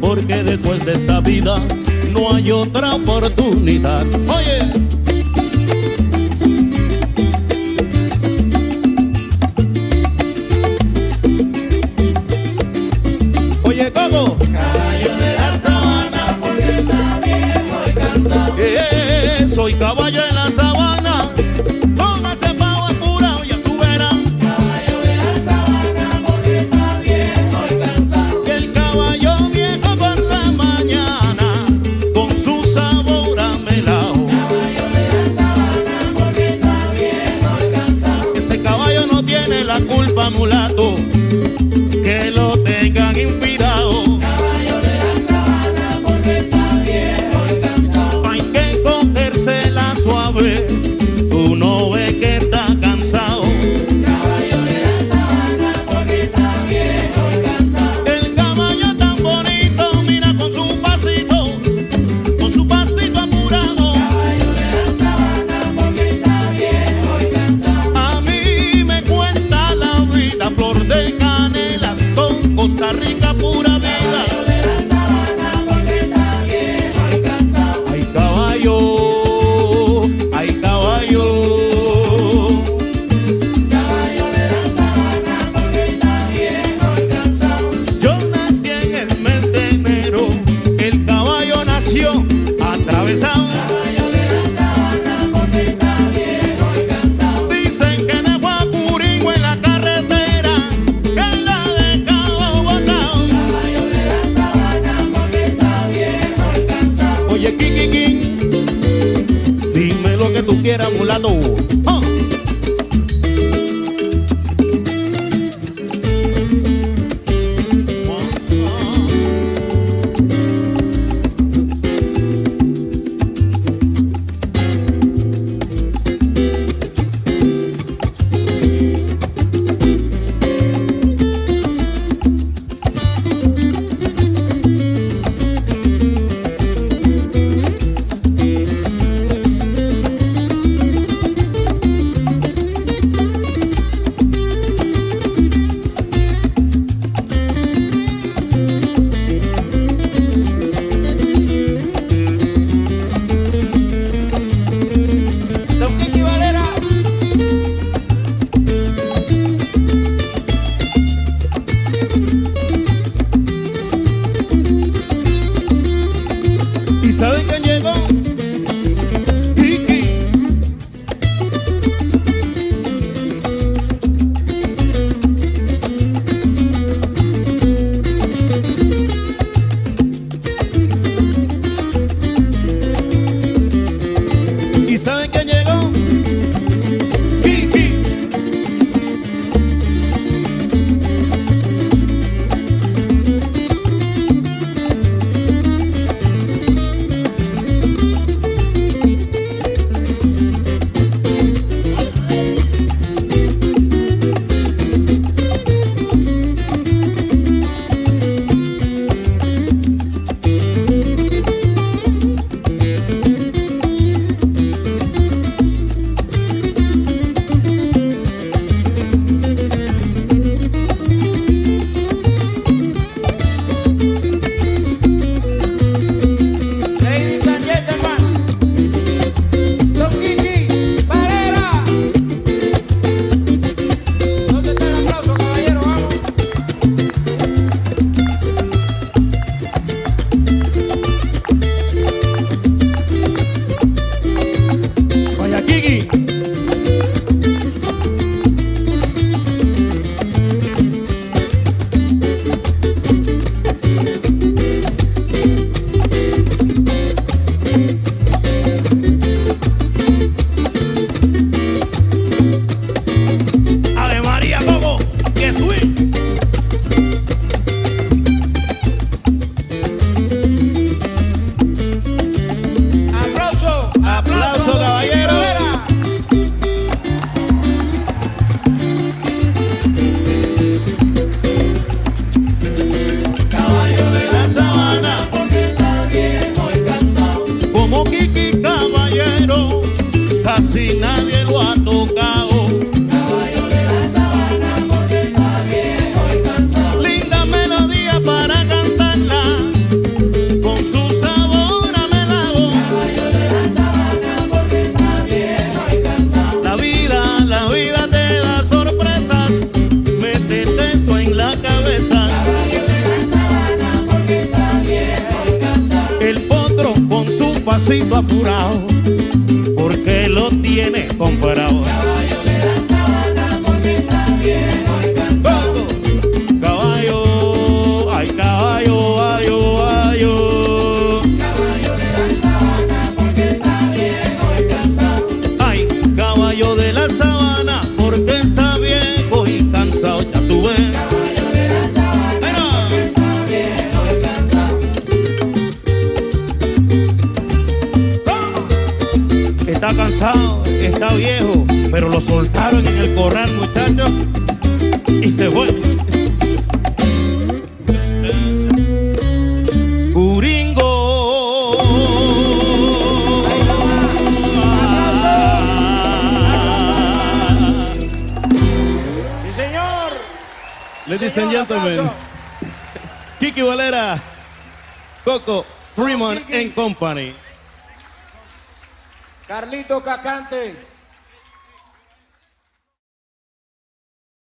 porque 0.00 0.42
después 0.42 0.84
de 0.84 0.94
esta 0.94 1.20
vida 1.20 1.60
no 2.12 2.34
hay 2.34 2.50
otra 2.50 2.96
oportunidad. 2.96 4.04
Oye. 4.28 4.91